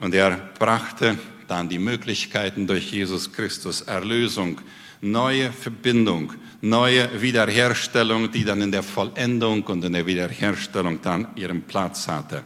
Und 0.00 0.14
er 0.14 0.36
brachte 0.58 1.18
dann 1.48 1.68
die 1.68 1.78
Möglichkeiten 1.78 2.66
durch 2.66 2.92
Jesus 2.92 3.32
Christus 3.32 3.80
Erlösung 3.80 4.60
neue 5.00 5.50
Verbindung, 5.50 6.34
neue 6.60 7.22
Wiederherstellung, 7.22 8.30
die 8.30 8.44
dann 8.44 8.60
in 8.60 8.72
der 8.72 8.82
Vollendung 8.82 9.62
und 9.64 9.84
in 9.84 9.92
der 9.92 10.06
Wiederherstellung 10.06 11.00
dann 11.02 11.28
ihren 11.36 11.62
Platz 11.62 12.06
hatte. 12.08 12.44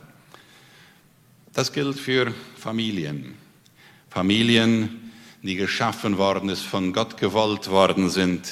Das 1.53 1.73
gilt 1.73 1.99
für 1.99 2.33
Familien. 2.57 3.35
Familien, 4.11 5.13
die 5.43 5.57
geschaffen 5.57 6.19
worden 6.19 6.49
ist, 6.49 6.63
von 6.63 6.93
Gott 6.93 7.17
gewollt 7.17 7.69
worden 7.69 8.11
sind, 8.11 8.51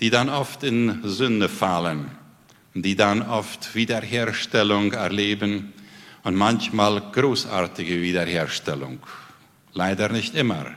die 0.00 0.10
dann 0.10 0.28
oft 0.28 0.62
in 0.62 1.00
Sünde 1.04 1.48
fallen, 1.48 2.10
die 2.74 2.96
dann 2.96 3.22
oft 3.22 3.74
Wiederherstellung 3.74 4.92
erleben 4.92 5.72
und 6.22 6.34
manchmal 6.34 7.00
großartige 7.12 8.00
Wiederherstellung. 8.00 8.98
Leider 9.72 10.08
nicht 10.08 10.34
immer, 10.34 10.74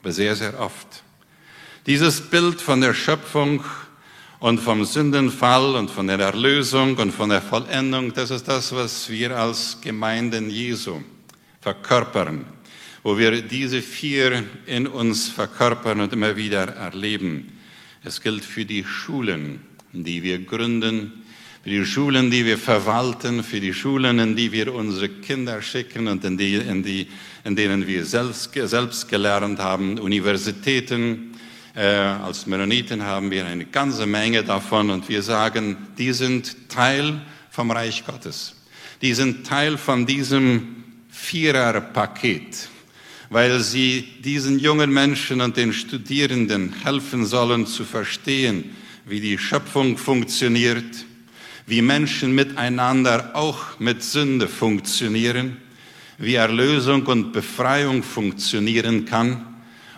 aber 0.00 0.12
sehr, 0.12 0.36
sehr 0.36 0.58
oft. 0.58 1.02
Dieses 1.86 2.20
Bild 2.20 2.60
von 2.60 2.82
der 2.82 2.92
Schöpfung 2.92 3.64
und 4.38 4.60
vom 4.60 4.84
Sündenfall 4.84 5.76
und 5.76 5.90
von 5.90 6.08
der 6.08 6.18
Erlösung 6.18 6.94
und 6.98 7.10
von 7.10 7.30
der 7.30 7.40
Vollendung, 7.40 8.12
das 8.12 8.30
ist 8.30 8.46
das, 8.46 8.74
was 8.74 9.08
wir 9.08 9.34
als 9.34 9.78
Gemeinden 9.80 10.50
Jesu 10.50 11.00
verkörpern, 11.62 12.44
wo 13.02 13.16
wir 13.16 13.40
diese 13.40 13.80
vier 13.80 14.44
in 14.66 14.86
uns 14.86 15.30
verkörpern 15.30 16.00
und 16.00 16.12
immer 16.12 16.36
wieder 16.36 16.68
erleben. 16.68 17.58
Es 18.04 18.20
gilt 18.20 18.44
für 18.44 18.66
die 18.66 18.84
Schulen, 18.84 19.62
die 19.92 20.22
wir 20.22 20.38
gründen, 20.38 21.24
für 21.62 21.70
die 21.70 21.86
Schulen, 21.86 22.30
die 22.30 22.44
wir 22.44 22.58
verwalten, 22.58 23.42
für 23.42 23.60
die 23.60 23.72
Schulen, 23.72 24.18
in 24.18 24.36
die 24.36 24.52
wir 24.52 24.74
unsere 24.74 25.08
Kinder 25.08 25.62
schicken 25.62 26.08
und 26.08 26.24
in, 26.26 26.36
die, 26.36 26.56
in, 26.56 26.82
die, 26.82 27.06
in 27.44 27.56
denen 27.56 27.86
wir 27.86 28.04
selbst, 28.04 28.52
selbst 28.52 29.08
gelernt 29.08 29.58
haben, 29.58 29.98
Universitäten, 29.98 31.29
äh, 31.74 31.82
als 31.82 32.46
Mennoniten 32.46 33.04
haben 33.04 33.30
wir 33.30 33.46
eine 33.46 33.64
ganze 33.64 34.06
Menge 34.06 34.42
davon 34.42 34.90
und 34.90 35.08
wir 35.08 35.22
sagen, 35.22 35.76
die 35.98 36.12
sind 36.12 36.68
Teil 36.68 37.20
vom 37.50 37.70
Reich 37.70 38.04
Gottes. 38.04 38.56
Die 39.02 39.14
sind 39.14 39.46
Teil 39.46 39.78
von 39.78 40.04
diesem 40.04 40.84
Viererpaket, 41.10 42.68
weil 43.30 43.60
sie 43.60 44.02
diesen 44.24 44.58
jungen 44.58 44.92
Menschen 44.92 45.40
und 45.40 45.56
den 45.56 45.72
Studierenden 45.72 46.74
helfen 46.82 47.24
sollen 47.24 47.66
zu 47.66 47.84
verstehen, 47.84 48.76
wie 49.06 49.20
die 49.20 49.38
Schöpfung 49.38 49.96
funktioniert, 49.96 51.04
wie 51.66 51.82
Menschen 51.82 52.34
miteinander 52.34 53.30
auch 53.34 53.78
mit 53.78 54.02
Sünde 54.02 54.48
funktionieren, 54.48 55.56
wie 56.18 56.34
Erlösung 56.34 57.06
und 57.06 57.32
Befreiung 57.32 58.02
funktionieren 58.02 59.04
kann 59.04 59.49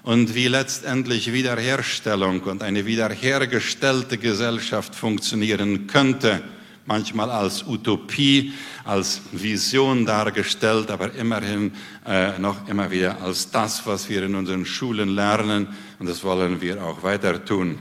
und 0.03 0.35
wie 0.35 0.49
letztendlich 0.49 1.33
Wiederherstellung 1.33 2.41
und 2.43 2.62
eine 2.62 2.87
wiederhergestellte 2.87 4.19
Gesellschaft 4.19 4.95
funktionieren 4.95 5.87
könnte, 5.87 6.43
manchmal 6.87 7.31
als 7.31 7.65
Utopie, 7.65 8.53
als 8.85 9.23
Vision 9.31 10.05
dargestellt, 10.05 10.91
aber 10.91 11.15
immerhin 11.15 11.73
äh, 12.07 12.38
noch 12.38 12.69
immer 12.69 12.91
wieder 12.91 13.21
als 13.23 13.51
das, 13.51 13.87
was 13.87 14.09
wir 14.09 14.25
in 14.25 14.35
unseren 14.35 14.67
Schulen 14.67 15.11
lernen 15.11 15.69
und 16.01 16.09
das 16.09 16.25
wollen 16.25 16.61
wir 16.61 16.83
auch 16.83 17.03
weiter 17.05 17.45
tun. 17.45 17.79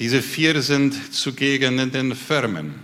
Diese 0.00 0.22
vier 0.22 0.62
sind 0.62 1.14
zugegen 1.14 1.78
in 1.78 1.90
den 1.90 2.14
Firmen. 2.14 2.74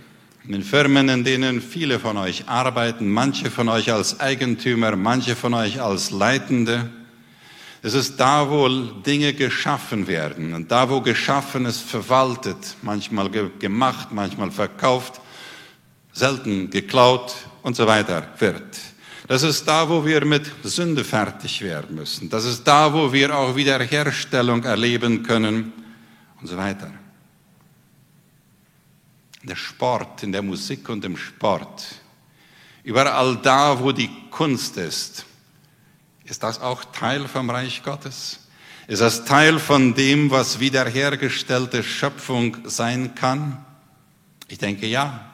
In 0.45 0.51
den 0.51 0.63
Firmen, 0.63 1.09
in 1.09 1.23
denen 1.23 1.61
viele 1.61 1.99
von 1.99 2.17
euch 2.17 2.47
arbeiten, 2.47 3.09
manche 3.09 3.49
von 3.49 3.67
euch 3.67 3.91
als 3.91 4.19
Eigentümer, 4.19 4.95
manche 4.95 5.35
von 5.35 5.53
euch 5.53 5.81
als 5.81 6.11
Leitende, 6.11 6.89
Es 7.85 7.93
ist 7.93 8.19
da, 8.19 8.49
wo 8.49 8.67
Dinge 8.67 9.31
geschaffen 9.35 10.07
werden 10.07 10.55
und 10.55 10.71
da, 10.71 10.89
wo 10.89 11.01
Geschaffenes 11.01 11.79
verwaltet, 11.79 12.57
manchmal 12.81 13.29
gemacht, 13.29 14.07
manchmal 14.11 14.49
verkauft, 14.49 15.21
selten 16.11 16.71
geklaut 16.71 17.35
und 17.61 17.75
so 17.75 17.85
weiter 17.85 18.27
wird. 18.39 18.79
Das 19.27 19.43
ist 19.43 19.67
da, 19.67 19.87
wo 19.87 20.03
wir 20.03 20.25
mit 20.25 20.51
Sünde 20.63 21.03
fertig 21.03 21.61
werden 21.61 21.97
müssen. 21.97 22.27
Das 22.27 22.43
ist 22.45 22.63
da, 22.63 22.91
wo 22.91 23.13
wir 23.13 23.37
auch 23.37 23.55
Wiederherstellung 23.55 24.63
erleben 24.63 25.21
können 25.21 25.71
und 26.41 26.47
so 26.47 26.57
weiter. 26.57 26.91
Der 29.43 29.55
Sport, 29.55 30.23
in 30.23 30.31
der 30.31 30.41
Musik 30.41 30.89
und 30.89 31.05
im 31.05 31.15
Sport, 31.15 31.85
überall 32.83 33.37
da, 33.43 33.79
wo 33.79 33.91
die 33.91 34.09
Kunst 34.31 34.75
ist, 34.77 35.23
ist 36.25 36.41
das 36.41 36.59
auch 36.59 36.83
Teil 36.85 37.27
vom 37.27 37.49
Reich 37.49 37.83
Gottes? 37.83 38.39
Ist 38.87 39.01
das 39.01 39.25
Teil 39.25 39.59
von 39.59 39.93
dem, 39.93 40.31
was 40.31 40.59
wiederhergestellte 40.59 41.83
Schöpfung 41.83 42.57
sein 42.65 43.15
kann? 43.15 43.63
Ich 44.47 44.57
denke 44.57 44.87
ja. 44.87 45.31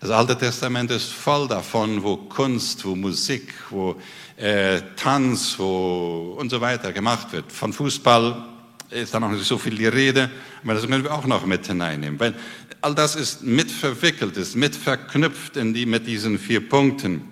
Das 0.00 0.10
Alte 0.10 0.36
Testament 0.36 0.90
ist 0.90 1.12
voll 1.12 1.48
davon, 1.48 2.02
wo 2.02 2.16
Kunst, 2.16 2.84
wo 2.84 2.94
Musik, 2.94 3.54
wo 3.70 3.96
äh, 4.36 4.82
Tanz, 4.96 5.58
wo 5.58 6.36
und 6.38 6.50
so 6.50 6.60
weiter 6.60 6.92
gemacht 6.92 7.32
wird. 7.32 7.50
Von 7.50 7.72
Fußball 7.72 8.44
ist 8.90 9.14
da 9.14 9.20
noch 9.20 9.30
nicht 9.30 9.44
so 9.44 9.56
viel 9.56 9.76
die 9.76 9.86
Rede, 9.86 10.30
aber 10.62 10.74
das 10.74 10.86
können 10.86 11.04
wir 11.04 11.14
auch 11.14 11.24
noch 11.24 11.46
mit 11.46 11.66
hineinnehmen. 11.66 12.20
Weil 12.20 12.34
all 12.80 12.94
das 12.94 13.16
ist 13.16 13.42
mit 13.42 13.70
verwickelt, 13.70 14.36
ist 14.36 14.56
mit 14.56 14.76
verknüpft 14.76 15.56
in 15.56 15.72
die, 15.72 15.86
mit 15.86 16.06
diesen 16.06 16.38
vier 16.38 16.68
Punkten. 16.68 17.31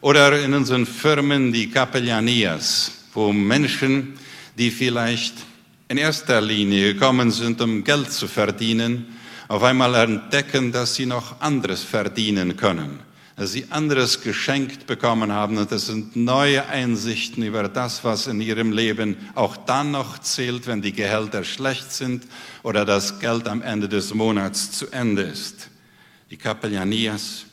Oder 0.00 0.40
in 0.42 0.54
unseren 0.54 0.86
Firmen 0.86 1.52
die 1.52 1.70
Capellanias, 1.70 2.92
wo 3.12 3.32
Menschen, 3.32 4.14
die 4.56 4.70
vielleicht 4.70 5.34
in 5.88 5.96
erster 5.96 6.40
Linie 6.40 6.94
gekommen 6.94 7.30
sind, 7.30 7.60
um 7.60 7.82
Geld 7.82 8.12
zu 8.12 8.28
verdienen, 8.28 9.06
auf 9.48 9.62
einmal 9.62 9.94
entdecken, 9.94 10.70
dass 10.70 10.94
sie 10.94 11.06
noch 11.06 11.40
anderes 11.40 11.82
verdienen 11.82 12.56
können, 12.56 13.00
dass 13.34 13.52
sie 13.52 13.66
anderes 13.70 14.20
geschenkt 14.20 14.86
bekommen 14.86 15.32
haben 15.32 15.56
und 15.56 15.72
das 15.72 15.86
sind 15.86 16.14
neue 16.14 16.68
Einsichten 16.68 17.42
über 17.42 17.68
das, 17.68 18.04
was 18.04 18.26
in 18.26 18.40
ihrem 18.40 18.70
Leben 18.70 19.16
auch 19.34 19.56
dann 19.56 19.90
noch 19.90 20.18
zählt, 20.18 20.66
wenn 20.66 20.82
die 20.82 20.92
Gehälter 20.92 21.42
schlecht 21.42 21.90
sind 21.90 22.24
oder 22.62 22.84
das 22.84 23.18
Geld 23.18 23.48
am 23.48 23.62
Ende 23.62 23.88
des 23.88 24.14
Monats 24.14 24.70
zu 24.70 24.90
Ende 24.90 25.22
ist. 25.22 25.70
Die 26.30 26.36
Capellanias 26.36 27.46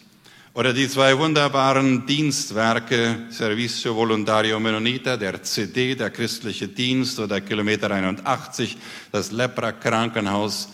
oder 0.55 0.71
die 0.71 0.87
zwei 0.87 1.17
wunderbaren 1.17 2.05
Dienstwerke, 2.05 3.25
Servicio 3.29 3.93
Voluntario 3.93 4.57
Menonita, 4.57 5.17
der 5.17 5.43
CD, 5.43 5.95
der 5.95 6.09
christliche 6.11 6.69
Dienst 6.69 7.19
oder 7.19 7.41
Kilometer 7.41 7.91
81, 7.91 8.77
das 9.11 9.33
Lepra 9.33 9.73
Krankenhaus. 9.73 10.69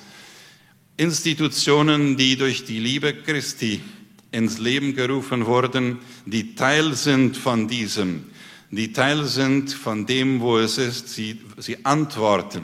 Institutionen, 0.97 2.15
die 2.15 2.37
durch 2.37 2.63
die 2.63 2.77
Liebe 2.77 3.11
Christi 3.11 3.81
ins 4.29 4.59
Leben 4.59 4.93
gerufen 4.93 5.47
wurden, 5.47 5.97
die 6.27 6.53
Teil 6.53 6.93
sind 6.93 7.35
von 7.35 7.67
diesem, 7.67 8.25
die 8.69 8.93
Teil 8.93 9.25
sind 9.25 9.73
von 9.73 10.05
dem, 10.05 10.41
wo 10.41 10.59
es 10.59 10.77
ist, 10.77 11.09
sie, 11.09 11.41
sie 11.57 11.83
antworten 11.83 12.61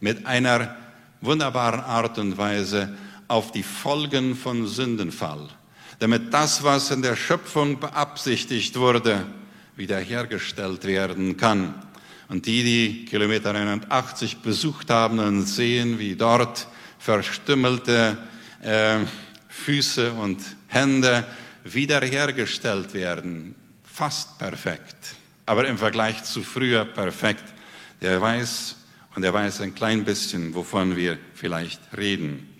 mit 0.00 0.26
einer 0.26 0.76
wunderbaren 1.20 1.80
Art 1.80 2.18
und 2.18 2.36
Weise 2.36 2.92
auf 3.28 3.52
die 3.52 3.62
Folgen 3.62 4.34
von 4.34 4.66
Sündenfall 4.66 5.48
damit 5.98 6.32
das, 6.32 6.62
was 6.62 6.90
in 6.90 7.02
der 7.02 7.16
Schöpfung 7.16 7.80
beabsichtigt 7.80 8.76
wurde, 8.76 9.26
wiederhergestellt 9.76 10.84
werden 10.84 11.36
kann. 11.36 11.74
Und 12.28 12.46
die, 12.46 12.62
die 12.62 13.04
Kilometer 13.04 13.54
81 13.54 14.38
besucht 14.38 14.90
haben 14.90 15.18
und 15.18 15.46
sehen, 15.46 15.98
wie 15.98 16.16
dort 16.16 16.66
verstümmelte 16.98 18.16
äh, 18.62 19.00
Füße 19.48 20.12
und 20.12 20.40
Hände 20.68 21.24
wiederhergestellt 21.64 22.94
werden, 22.94 23.54
fast 23.84 24.38
perfekt, 24.38 24.96
aber 25.46 25.66
im 25.68 25.78
Vergleich 25.78 26.24
zu 26.24 26.42
früher 26.42 26.84
perfekt, 26.84 27.44
der 28.00 28.20
weiß 28.20 28.76
und 29.14 29.22
der 29.22 29.32
weiß 29.32 29.60
ein 29.60 29.74
klein 29.74 30.04
bisschen, 30.04 30.54
wovon 30.54 30.96
wir 30.96 31.18
vielleicht 31.34 31.80
reden. 31.96 32.53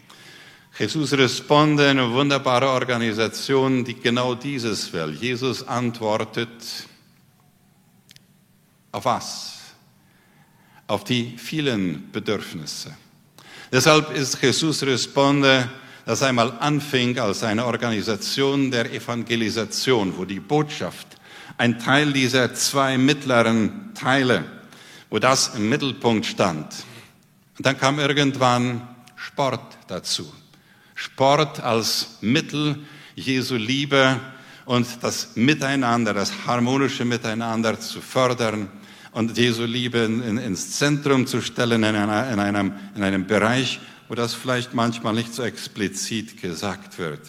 Jesus 0.77 1.13
Responde, 1.13 1.89
eine 1.89 2.11
wunderbare 2.11 2.69
Organisation, 2.69 3.85
die 3.85 3.95
genau 3.95 4.35
dieses 4.35 4.93
will. 4.93 5.11
Jesus 5.13 5.67
antwortet 5.69 6.49
auf 8.91 9.05
was? 9.05 9.53
Auf 10.89 11.05
die 11.05 11.39
vielen 11.39 12.11
Bedürfnisse. 12.11 12.97
Deshalb 13.71 14.11
ist 14.17 14.43
Jesus 14.43 14.83
Responde, 14.83 15.71
das 16.07 16.23
einmal 16.25 16.59
anfing 16.59 17.19
als 17.21 17.45
eine 17.45 17.65
Organisation 17.65 18.71
der 18.73 18.93
Evangelisation, 18.93 20.17
wo 20.17 20.25
die 20.25 20.41
Botschaft, 20.41 21.07
ein 21.57 21.79
Teil 21.79 22.13
dieser 22.13 22.53
zwei 22.53 22.99
mittleren 22.99 23.93
Teile, 23.95 24.45
wo 25.09 25.21
das 25.21 25.55
im 25.55 25.69
Mittelpunkt 25.69 26.27
stand. 26.27 26.75
Und 27.57 27.65
dann 27.65 27.79
kam 27.79 28.01
irgendwann 28.01 28.89
Sport 29.15 29.79
dazu. 29.87 30.33
Sport 30.95 31.61
als 31.61 32.19
Mittel 32.21 32.77
Jesu 33.17 33.57
Liebe 33.57 34.21
und 34.65 34.87
das 35.03 35.37
Miteinander, 35.37 36.15
das 36.15 36.33
harmonische 36.47 37.05
Miteinander 37.05 37.79
zu 37.79 38.01
fördern 38.01 38.69
und 39.13 39.37
Jesu 39.37 39.65
Liebe 39.65 39.99
in, 39.99 40.23
in, 40.23 40.39
ins 40.39 40.79
Zentrum 40.79 41.27
zu 41.27 41.41
stellen 41.41 41.83
in, 41.85 41.95
einer, 41.97 42.31
in, 42.33 42.41
einem, 42.41 42.73
in 42.97 43.03
einem 43.03 43.27
Bereich, 43.27 43.81
wo 44.09 44.15
das 44.15 44.35
vielleicht 44.35 44.75
manchmal 44.75 45.15
nicht 45.15 45.33
so 45.33 45.43
explizit 45.43 46.41
gesagt 46.41 46.99
wird. 46.99 47.21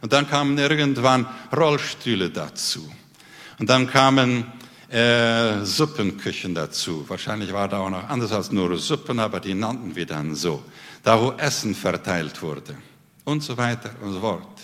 Und 0.00 0.12
dann 0.12 0.28
kamen 0.28 0.56
irgendwann 0.58 1.26
Rollstühle 1.54 2.30
dazu. 2.30 2.90
Und 3.58 3.68
dann 3.68 3.88
kamen 3.88 4.46
äh, 4.88 5.64
Suppenküchen 5.64 6.54
dazu. 6.54 7.04
Wahrscheinlich 7.08 7.52
war 7.52 7.68
da 7.68 7.78
auch 7.78 7.90
noch 7.90 8.08
anders 8.08 8.32
als 8.32 8.50
nur 8.50 8.76
Suppen, 8.78 9.20
aber 9.20 9.40
die 9.40 9.54
nannten 9.54 9.94
wir 9.94 10.06
dann 10.06 10.34
so 10.34 10.62
da 11.02 11.20
wo 11.20 11.32
Essen 11.32 11.74
verteilt 11.74 12.40
wurde 12.42 12.76
und 13.24 13.42
so 13.42 13.56
weiter 13.56 13.90
und 14.02 14.12
so 14.12 14.20
fort. 14.20 14.60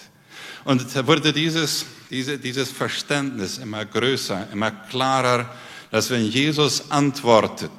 Und 0.64 1.06
wurde 1.06 1.32
dieses, 1.32 1.86
diese, 2.10 2.38
dieses 2.38 2.70
Verständnis 2.70 3.58
immer 3.58 3.84
größer, 3.84 4.48
immer 4.52 4.70
klarer, 4.70 5.54
dass 5.90 6.10
wenn 6.10 6.24
Jesus 6.24 6.90
antwortet 6.90 7.70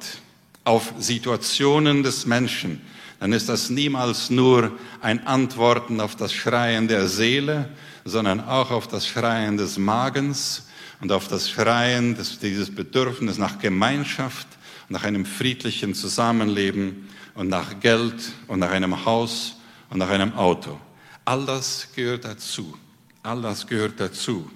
auf 0.64 0.92
Situationen 0.98 2.02
des 2.02 2.26
Menschen, 2.26 2.80
dann 3.20 3.32
ist 3.32 3.48
das 3.48 3.70
niemals 3.70 4.30
nur 4.30 4.72
ein 5.00 5.26
Antworten 5.26 6.00
auf 6.00 6.16
das 6.16 6.32
Schreien 6.32 6.88
der 6.88 7.06
Seele, 7.06 7.68
sondern 8.04 8.40
auch 8.40 8.70
auf 8.70 8.88
das 8.88 9.06
Schreien 9.06 9.58
des 9.58 9.78
Magens 9.78 10.66
und 11.00 11.12
auf 11.12 11.28
das 11.28 11.50
Schreien, 11.50 12.14
des, 12.14 12.38
dieses 12.38 12.74
Bedürfnis 12.74 13.38
nach 13.38 13.58
Gemeinschaft, 13.58 14.46
nach 14.90 15.04
einem 15.04 15.24
friedlichen 15.24 15.94
Zusammenleben 15.94 17.08
und 17.34 17.48
nach 17.48 17.80
Geld 17.80 18.32
und 18.48 18.58
nach 18.58 18.70
einem 18.70 19.04
Haus 19.06 19.54
und 19.88 19.98
nach 19.98 20.10
einem 20.10 20.34
Auto. 20.34 20.78
All 21.24 21.46
das 21.46 21.88
gehört 21.94 22.24
dazu. 22.24 22.76
All 23.22 23.40
das 23.40 23.66
gehört 23.66 23.98
dazu. 23.98 24.50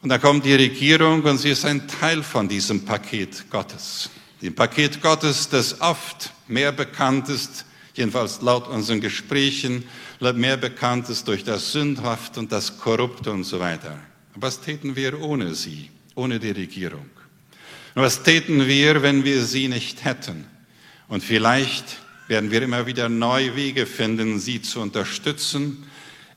Und 0.00 0.10
da 0.10 0.18
kommt 0.18 0.44
die 0.44 0.54
Regierung 0.54 1.22
und 1.22 1.38
sie 1.38 1.50
ist 1.50 1.64
ein 1.64 1.88
Teil 1.88 2.22
von 2.22 2.48
diesem 2.48 2.84
Paket 2.84 3.50
Gottes. 3.50 4.10
Dem 4.40 4.54
Paket 4.54 5.00
Gottes, 5.00 5.48
das 5.48 5.80
oft 5.80 6.32
mehr 6.46 6.70
bekannt 6.70 7.28
ist, 7.28 7.64
jedenfalls 7.94 8.42
laut 8.42 8.68
unseren 8.68 9.00
Gesprächen, 9.00 9.84
mehr 10.20 10.56
bekannt 10.56 11.08
ist 11.08 11.26
durch 11.26 11.42
das 11.42 11.72
Sündhaft 11.72 12.38
und 12.38 12.52
das 12.52 12.78
Korrupte 12.78 13.32
und 13.32 13.44
so 13.44 13.58
weiter. 13.58 13.98
Was 14.34 14.60
täten 14.60 14.94
wir 14.94 15.20
ohne 15.20 15.54
sie, 15.54 15.90
ohne 16.14 16.38
die 16.38 16.50
Regierung? 16.50 17.06
Was 17.94 18.24
täten 18.24 18.66
wir, 18.66 19.02
wenn 19.02 19.24
wir 19.24 19.44
sie 19.44 19.68
nicht 19.68 20.04
hätten? 20.04 20.46
Und 21.06 21.22
vielleicht 21.22 21.98
werden 22.26 22.50
wir 22.50 22.62
immer 22.62 22.86
wieder 22.86 23.08
neue 23.08 23.54
Wege 23.54 23.86
finden, 23.86 24.40
sie 24.40 24.60
zu 24.62 24.80
unterstützen. 24.80 25.86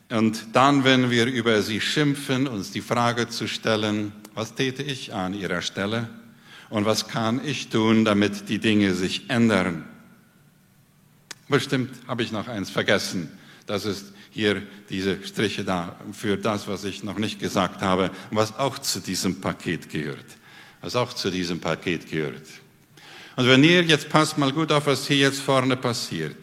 Und 0.08 0.48
dann, 0.52 0.84
wenn 0.84 1.10
wir 1.10 1.26
über 1.26 1.62
sie 1.62 1.80
schimpfen, 1.80 2.46
uns 2.46 2.70
die 2.70 2.80
Frage 2.80 3.28
zu 3.28 3.48
stellen, 3.48 4.12
was 4.34 4.54
täte 4.54 4.82
ich 4.82 5.12
an 5.12 5.34
ihrer 5.34 5.60
Stelle? 5.60 6.08
Und 6.70 6.84
was 6.84 7.08
kann 7.08 7.44
ich 7.44 7.68
tun, 7.68 8.04
damit 8.04 8.48
die 8.48 8.58
Dinge 8.58 8.94
sich 8.94 9.28
ändern? 9.28 9.84
Bestimmt 11.48 11.90
habe 12.06 12.22
ich 12.22 12.30
noch 12.30 12.46
eins 12.46 12.70
vergessen. 12.70 13.30
Das 13.66 13.84
ist 13.84 14.12
hier 14.30 14.62
diese 14.90 15.18
Striche 15.24 15.64
da 15.64 15.96
für 16.12 16.36
das, 16.36 16.68
was 16.68 16.84
ich 16.84 17.02
noch 17.02 17.18
nicht 17.18 17.40
gesagt 17.40 17.82
habe, 17.82 18.10
was 18.30 18.56
auch 18.58 18.78
zu 18.78 19.00
diesem 19.00 19.40
Paket 19.40 19.88
gehört 19.88 20.24
was 20.80 20.96
auch 20.96 21.12
zu 21.12 21.30
diesem 21.30 21.60
Paket 21.60 22.10
gehört. 22.10 22.46
Und 23.36 23.46
wenn 23.46 23.62
ihr, 23.62 23.82
jetzt 23.84 24.08
passt 24.08 24.36
mal 24.36 24.52
gut 24.52 24.72
auf, 24.72 24.86
was 24.86 25.06
hier 25.06 25.18
jetzt 25.18 25.40
vorne 25.40 25.76
passiert. 25.76 26.36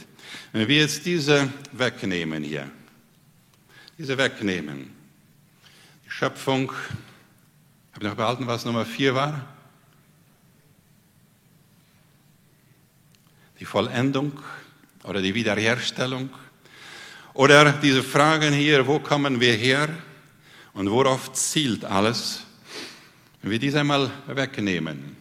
Wenn 0.53 0.67
wir 0.67 0.77
jetzt 0.77 1.05
diese 1.05 1.49
wegnehmen 1.73 2.43
hier, 2.43 2.71
diese 3.97 4.17
wegnehmen, 4.17 4.91
die 6.05 6.09
Schöpfung, 6.09 6.71
habe 7.91 8.03
ich 8.03 8.09
noch 8.09 8.15
behalten, 8.15 8.47
was 8.47 8.63
Nummer 8.63 8.85
vier 8.85 9.13
war? 9.13 9.45
Die 13.59 13.65
Vollendung 13.65 14.39
oder 15.03 15.21
die 15.21 15.35
Wiederherstellung. 15.35 16.29
Oder 17.33 17.73
diese 17.73 18.03
Fragen 18.03 18.53
hier, 18.53 18.87
wo 18.87 18.99
kommen 18.99 19.41
wir 19.41 19.53
her 19.53 19.89
und 20.73 20.89
worauf 20.89 21.33
zielt 21.33 21.83
alles? 21.83 22.44
Wenn 23.45 23.51
wir 23.51 23.59
diese 23.59 23.81
einmal 23.81 24.09
wegnehmen, 24.25 25.15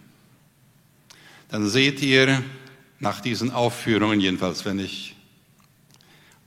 dann 1.50 1.68
seht 1.68 2.00
ihr 2.00 2.42
nach 2.98 3.20
diesen 3.20 3.50
Aufführungen, 3.50 4.18
jedenfalls 4.18 4.64
wenn 4.64 4.78
ich 4.78 5.14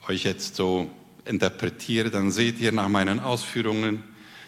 euch 0.08 0.24
jetzt 0.24 0.56
so 0.56 0.90
interpretiere, 1.26 2.10
dann 2.10 2.32
seht 2.32 2.58
ihr 2.60 2.72
nach 2.72 2.88
meinen 2.88 3.20
Ausführungen, 3.20 4.02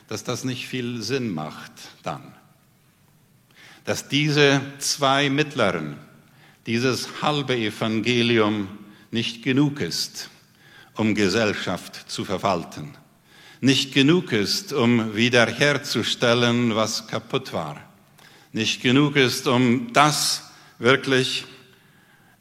dass 0.07 0.23
das 0.23 0.43
nicht 0.43 0.67
viel 0.67 1.03
Sinn 1.03 1.29
macht 1.29 1.71
dann. 2.01 2.33
Dass 3.85 4.07
diese 4.07 4.61
zwei 4.79 5.29
Mittleren, 5.29 5.97
dieses 6.65 7.21
halbe 7.21 7.55
Evangelium 7.55 8.69
nicht 9.11 9.43
genug 9.43 9.81
ist, 9.81 10.31
um 10.95 11.13
Gesellschaft 11.13 12.09
zu 12.09 12.25
verwalten, 12.25 12.97
nicht 13.61 13.93
genug 13.93 14.31
ist, 14.31 14.73
um 14.73 15.15
wiederherzustellen, 15.15 16.75
was 16.75 17.07
kaputt 17.07 17.53
war, 17.53 17.81
nicht 18.53 18.81
genug 18.81 19.15
ist, 19.15 19.47
um 19.47 19.91
das 19.93 20.51
wirklich 20.79 21.45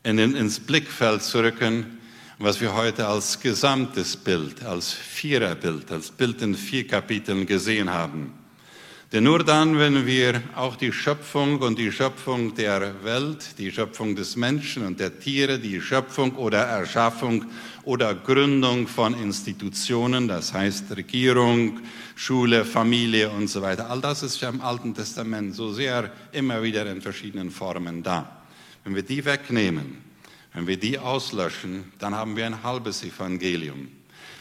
in, 0.04 0.18
ins 0.18 0.60
Blickfeld 0.60 1.22
zu 1.22 1.40
rücken, 1.40 1.98
was 2.38 2.60
wir 2.60 2.74
heute 2.74 3.06
als 3.06 3.40
gesamtes 3.40 4.16
Bild, 4.16 4.64
als 4.64 4.92
Viererbild, 4.92 5.90
als 5.90 6.10
Bild 6.10 6.40
in 6.40 6.54
vier 6.54 6.86
Kapiteln 6.86 7.46
gesehen 7.46 7.90
haben. 7.90 8.32
Denn 9.10 9.24
nur 9.24 9.42
dann, 9.42 9.78
wenn 9.78 10.06
wir 10.06 10.42
auch 10.54 10.76
die 10.76 10.92
Schöpfung 10.92 11.60
und 11.60 11.78
die 11.78 11.90
Schöpfung 11.90 12.54
der 12.54 13.02
Welt, 13.02 13.58
die 13.58 13.72
Schöpfung 13.72 14.14
des 14.14 14.36
Menschen 14.36 14.84
und 14.84 15.00
der 15.00 15.18
Tiere, 15.18 15.58
die 15.58 15.80
Schöpfung 15.80 16.36
oder 16.36 16.58
Erschaffung 16.58 17.46
oder 17.88 18.14
Gründung 18.14 18.86
von 18.86 19.18
Institutionen, 19.18 20.28
das 20.28 20.52
heißt 20.52 20.94
Regierung, 20.94 21.80
Schule, 22.16 22.66
Familie 22.66 23.30
und 23.30 23.48
so 23.48 23.62
weiter, 23.62 23.88
all 23.88 24.02
das 24.02 24.22
ist 24.22 24.42
ja 24.42 24.50
im 24.50 24.60
Alten 24.60 24.92
Testament 24.92 25.54
so 25.54 25.72
sehr 25.72 26.12
immer 26.32 26.62
wieder 26.62 26.84
in 26.92 27.00
verschiedenen 27.00 27.50
Formen 27.50 28.02
da. 28.02 28.42
Wenn 28.84 28.94
wir 28.94 29.02
die 29.02 29.24
wegnehmen, 29.24 29.96
wenn 30.52 30.66
wir 30.66 30.76
die 30.76 30.98
auslöschen, 30.98 31.84
dann 31.98 32.14
haben 32.14 32.36
wir 32.36 32.44
ein 32.44 32.62
halbes 32.62 33.02
Evangelium. 33.02 33.88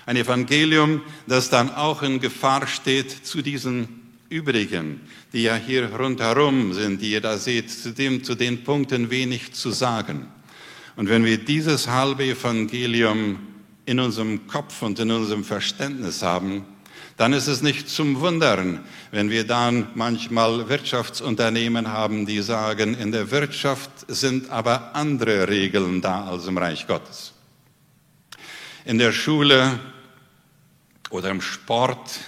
Ein 0.05 0.17
Evangelium, 0.17 1.01
das 1.25 1.49
dann 1.49 1.73
auch 1.73 2.03
in 2.03 2.19
Gefahr 2.19 2.67
steht 2.67 3.25
zu 3.25 3.41
diesen 3.41 3.87
übrigen, 4.27 4.99
die 5.31 5.43
ja 5.43 5.55
hier 5.55 5.95
rundherum 5.95 6.73
sind, 6.73 7.01
die 7.01 7.11
ihr 7.11 7.21
da 7.21 7.37
seht, 7.37 7.71
zu, 7.71 7.93
dem, 7.93 8.25
zu 8.25 8.35
den 8.35 8.65
Punkten 8.65 9.09
wenig 9.09 9.53
zu 9.53 9.71
sagen. 9.71 10.27
Und 10.97 11.09
wenn 11.09 11.23
wir 11.23 11.37
dieses 11.37 11.87
halbe 11.87 12.23
Evangelium 12.25 13.37
in 13.85 13.99
unserem 13.99 14.47
Kopf 14.47 14.81
und 14.81 14.97
in 14.99 15.11
unserem 15.11 15.43
Verständnis 15.43 16.23
haben, 16.23 16.65
dann 17.17 17.33
ist 17.33 17.47
es 17.47 17.61
nicht 17.61 17.87
zum 17.87 18.19
Wundern, 18.19 18.83
wenn 19.11 19.29
wir 19.29 19.45
dann 19.45 19.89
manchmal 19.93 20.69
Wirtschaftsunternehmen 20.69 21.87
haben, 21.87 22.25
die 22.25 22.41
sagen, 22.41 22.95
in 22.95 23.11
der 23.11 23.29
Wirtschaft 23.29 23.91
sind 24.07 24.49
aber 24.49 24.95
andere 24.95 25.47
Regeln 25.47 26.01
da 26.01 26.25
als 26.25 26.47
im 26.47 26.57
Reich 26.57 26.87
Gottes. 26.87 27.33
In 28.83 28.97
der 28.97 29.11
Schule 29.11 29.79
oder 31.11 31.29
im 31.29 31.41
Sport 31.41 32.19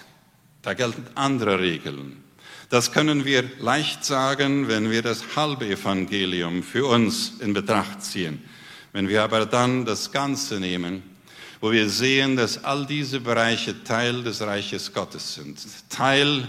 da 0.62 0.76
gelten 0.76 1.06
andere 1.16 1.60
Regeln. 1.60 2.24
Das 2.70 2.92
können 2.92 3.26
wir 3.26 3.44
leicht 3.58 4.06
sagen, 4.06 4.68
wenn 4.68 4.92
wir 4.92 5.02
das 5.02 5.36
halbe 5.36 5.66
Evangelium 5.66 6.62
für 6.62 6.86
uns 6.86 7.34
in 7.40 7.54
Betracht 7.54 8.04
ziehen. 8.04 8.44
Wenn 8.92 9.08
wir 9.08 9.24
aber 9.24 9.46
dann 9.46 9.86
das 9.86 10.12
Ganze 10.12 10.60
nehmen, 10.60 11.04
wo 11.62 11.72
wir 11.72 11.90
sehen, 11.90 12.36
dass 12.36 12.64
all 12.64 12.86
diese 12.86 13.20
Bereiche 13.20 13.84
Teil 13.84 14.24
des 14.24 14.42
Reiches 14.42 14.94
Gottes 14.94 15.36
sind, 15.36 15.60
Teil 15.90 16.48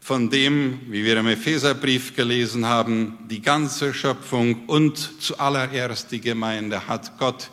von 0.00 0.30
dem, 0.30 0.80
wie 0.88 1.04
wir 1.04 1.16
im 1.18 1.28
Epheserbrief 1.28 2.16
gelesen 2.16 2.66
haben, 2.66 3.18
die 3.28 3.40
ganze 3.40 3.94
Schöpfung 3.94 4.66
und 4.66 5.22
zuallererst 5.22 6.10
die 6.10 6.20
Gemeinde 6.20 6.88
hat 6.88 7.18
Gott 7.18 7.50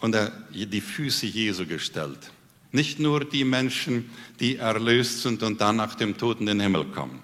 unter 0.00 0.32
die 0.52 0.80
Füße 0.80 1.26
Jesu 1.26 1.66
gestellt. 1.66 2.30
Nicht 2.72 2.98
nur 2.98 3.24
die 3.24 3.44
Menschen, 3.44 4.10
die 4.40 4.56
erlöst 4.56 5.22
sind 5.22 5.42
und 5.42 5.60
dann 5.60 5.76
nach 5.76 5.94
dem 5.94 6.16
Tod 6.16 6.40
in 6.40 6.46
den 6.46 6.60
Himmel 6.60 6.84
kommen. 6.86 7.22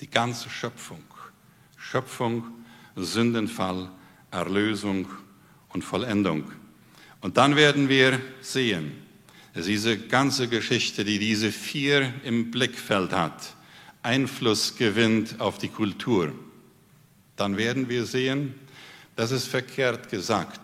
Die 0.00 0.10
ganze 0.10 0.48
Schöpfung. 0.48 1.02
Schöpfung, 1.76 2.44
Sündenfall, 2.96 3.90
Erlösung 4.30 5.06
und 5.70 5.82
Vollendung. 5.82 6.50
Und 7.20 7.36
dann 7.36 7.56
werden 7.56 7.88
wir 7.88 8.20
sehen, 8.40 8.92
dass 9.54 9.66
diese 9.66 9.98
ganze 9.98 10.48
Geschichte, 10.48 11.04
die 11.04 11.18
diese 11.18 11.50
vier 11.50 12.12
im 12.24 12.50
Blickfeld 12.50 13.12
hat, 13.12 13.54
Einfluss 14.02 14.76
gewinnt 14.76 15.40
auf 15.40 15.58
die 15.58 15.68
Kultur. 15.68 16.32
Dann 17.36 17.56
werden 17.56 17.88
wir 17.88 18.06
sehen, 18.06 18.54
das 19.16 19.32
ist 19.32 19.48
verkehrt 19.48 20.08
gesagt, 20.10 20.60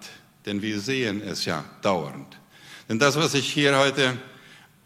denn 0.46 0.62
wir 0.62 0.78
sehen 0.78 1.20
es 1.22 1.44
ja 1.44 1.64
dauernd. 1.82 2.38
Denn 2.88 2.98
das, 2.98 3.16
was 3.16 3.34
ich 3.34 3.52
hier 3.52 3.76
heute 3.76 4.16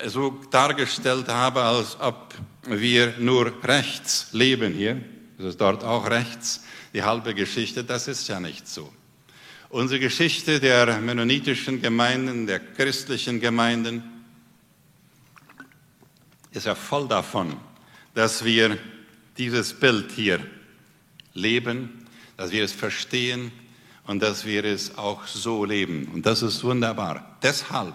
so 0.07 0.31
dargestellt 0.51 1.29
habe, 1.29 1.63
als 1.63 1.99
ob 2.01 2.35
wir 2.63 3.15
nur 3.19 3.53
rechts 3.65 4.29
leben 4.33 4.73
hier, 4.73 5.03
das 5.37 5.49
ist 5.49 5.61
dort 5.61 5.85
auch 5.85 6.09
rechts, 6.09 6.65
die 6.95 7.03
halbe 7.03 7.35
Geschichte, 7.35 7.85
das 7.85 8.09
ist 8.09 8.29
ja 8.29 8.41
nicht 8.41 8.67
so. 8.69 8.93
Unsere 9.71 10.01
Geschichte 10.01 10.61
der 10.61 10.99
mennonitischen 10.99 11.83
Gemeinden, 11.83 12.47
der 12.47 12.59
christlichen 12.59 13.39
Gemeinden, 13.41 14.03
ist 16.53 16.67
ja 16.67 16.75
voll 16.75 17.07
davon, 17.07 17.57
dass 18.15 18.45
wir 18.45 18.79
dieses 19.37 19.75
Bild 19.75 20.11
hier 20.13 20.41
leben, 21.35 22.07
dass 22.37 22.51
wir 22.51 22.65
es 22.65 22.73
verstehen, 22.73 23.53
und 24.09 24.23
dass 24.23 24.47
wir 24.47 24.65
es 24.65 24.97
auch 24.97 25.27
so 25.27 25.67
leben. 25.67 26.09
Und 26.15 26.25
das 26.25 26.43
ist 26.43 26.65
wunderbar. 26.65 27.37
Deshalb 27.43 27.95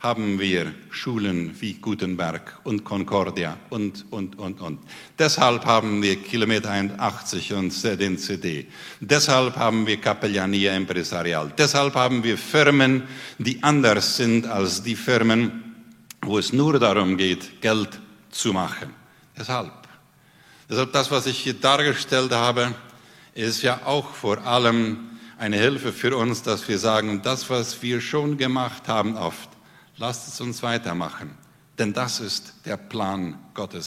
haben 0.00 0.38
wir 0.38 0.72
Schulen 0.90 1.56
wie 1.60 1.74
Gutenberg 1.74 2.60
und 2.64 2.84
Concordia 2.84 3.58
und, 3.70 4.04
und, 4.10 4.38
und, 4.38 4.60
und. 4.60 4.78
Deshalb 5.18 5.64
haben 5.64 6.00
wir 6.02 6.16
Kilometer 6.22 6.70
81 6.70 7.52
und 7.54 7.84
den 8.00 8.16
CD. 8.16 8.68
Deshalb 9.00 9.56
haben 9.56 9.86
wir 9.86 9.96
Capellania 10.00 10.72
Empresarial. 10.72 11.52
Deshalb 11.58 11.94
haben 11.94 12.22
wir 12.22 12.38
Firmen, 12.38 13.02
die 13.38 13.62
anders 13.62 14.16
sind 14.16 14.46
als 14.46 14.82
die 14.82 14.96
Firmen, 14.96 15.74
wo 16.22 16.38
es 16.38 16.52
nur 16.52 16.78
darum 16.78 17.16
geht, 17.16 17.60
Geld 17.60 18.00
zu 18.30 18.52
machen. 18.52 18.90
Deshalb. 19.36 19.72
Deshalb 20.70 20.92
das, 20.92 21.10
was 21.10 21.26
ich 21.26 21.38
hier 21.38 21.54
dargestellt 21.54 22.30
habe, 22.30 22.74
ist 23.34 23.62
ja 23.62 23.80
auch 23.84 24.14
vor 24.14 24.46
allem 24.46 25.08
eine 25.38 25.56
Hilfe 25.56 25.92
für 25.92 26.16
uns, 26.16 26.42
dass 26.42 26.68
wir 26.68 26.78
sagen, 26.78 27.22
das, 27.22 27.48
was 27.48 27.82
wir 27.82 28.00
schon 28.00 28.36
gemacht 28.36 28.88
haben 28.88 29.16
oft, 29.16 29.48
lasst 29.98 30.28
es 30.28 30.40
uns 30.40 30.62
weitermachen. 30.62 31.36
Denn 31.78 31.92
das 31.92 32.20
ist 32.20 32.54
der 32.64 32.76
Plan 32.76 33.38
Gottes. 33.54 33.76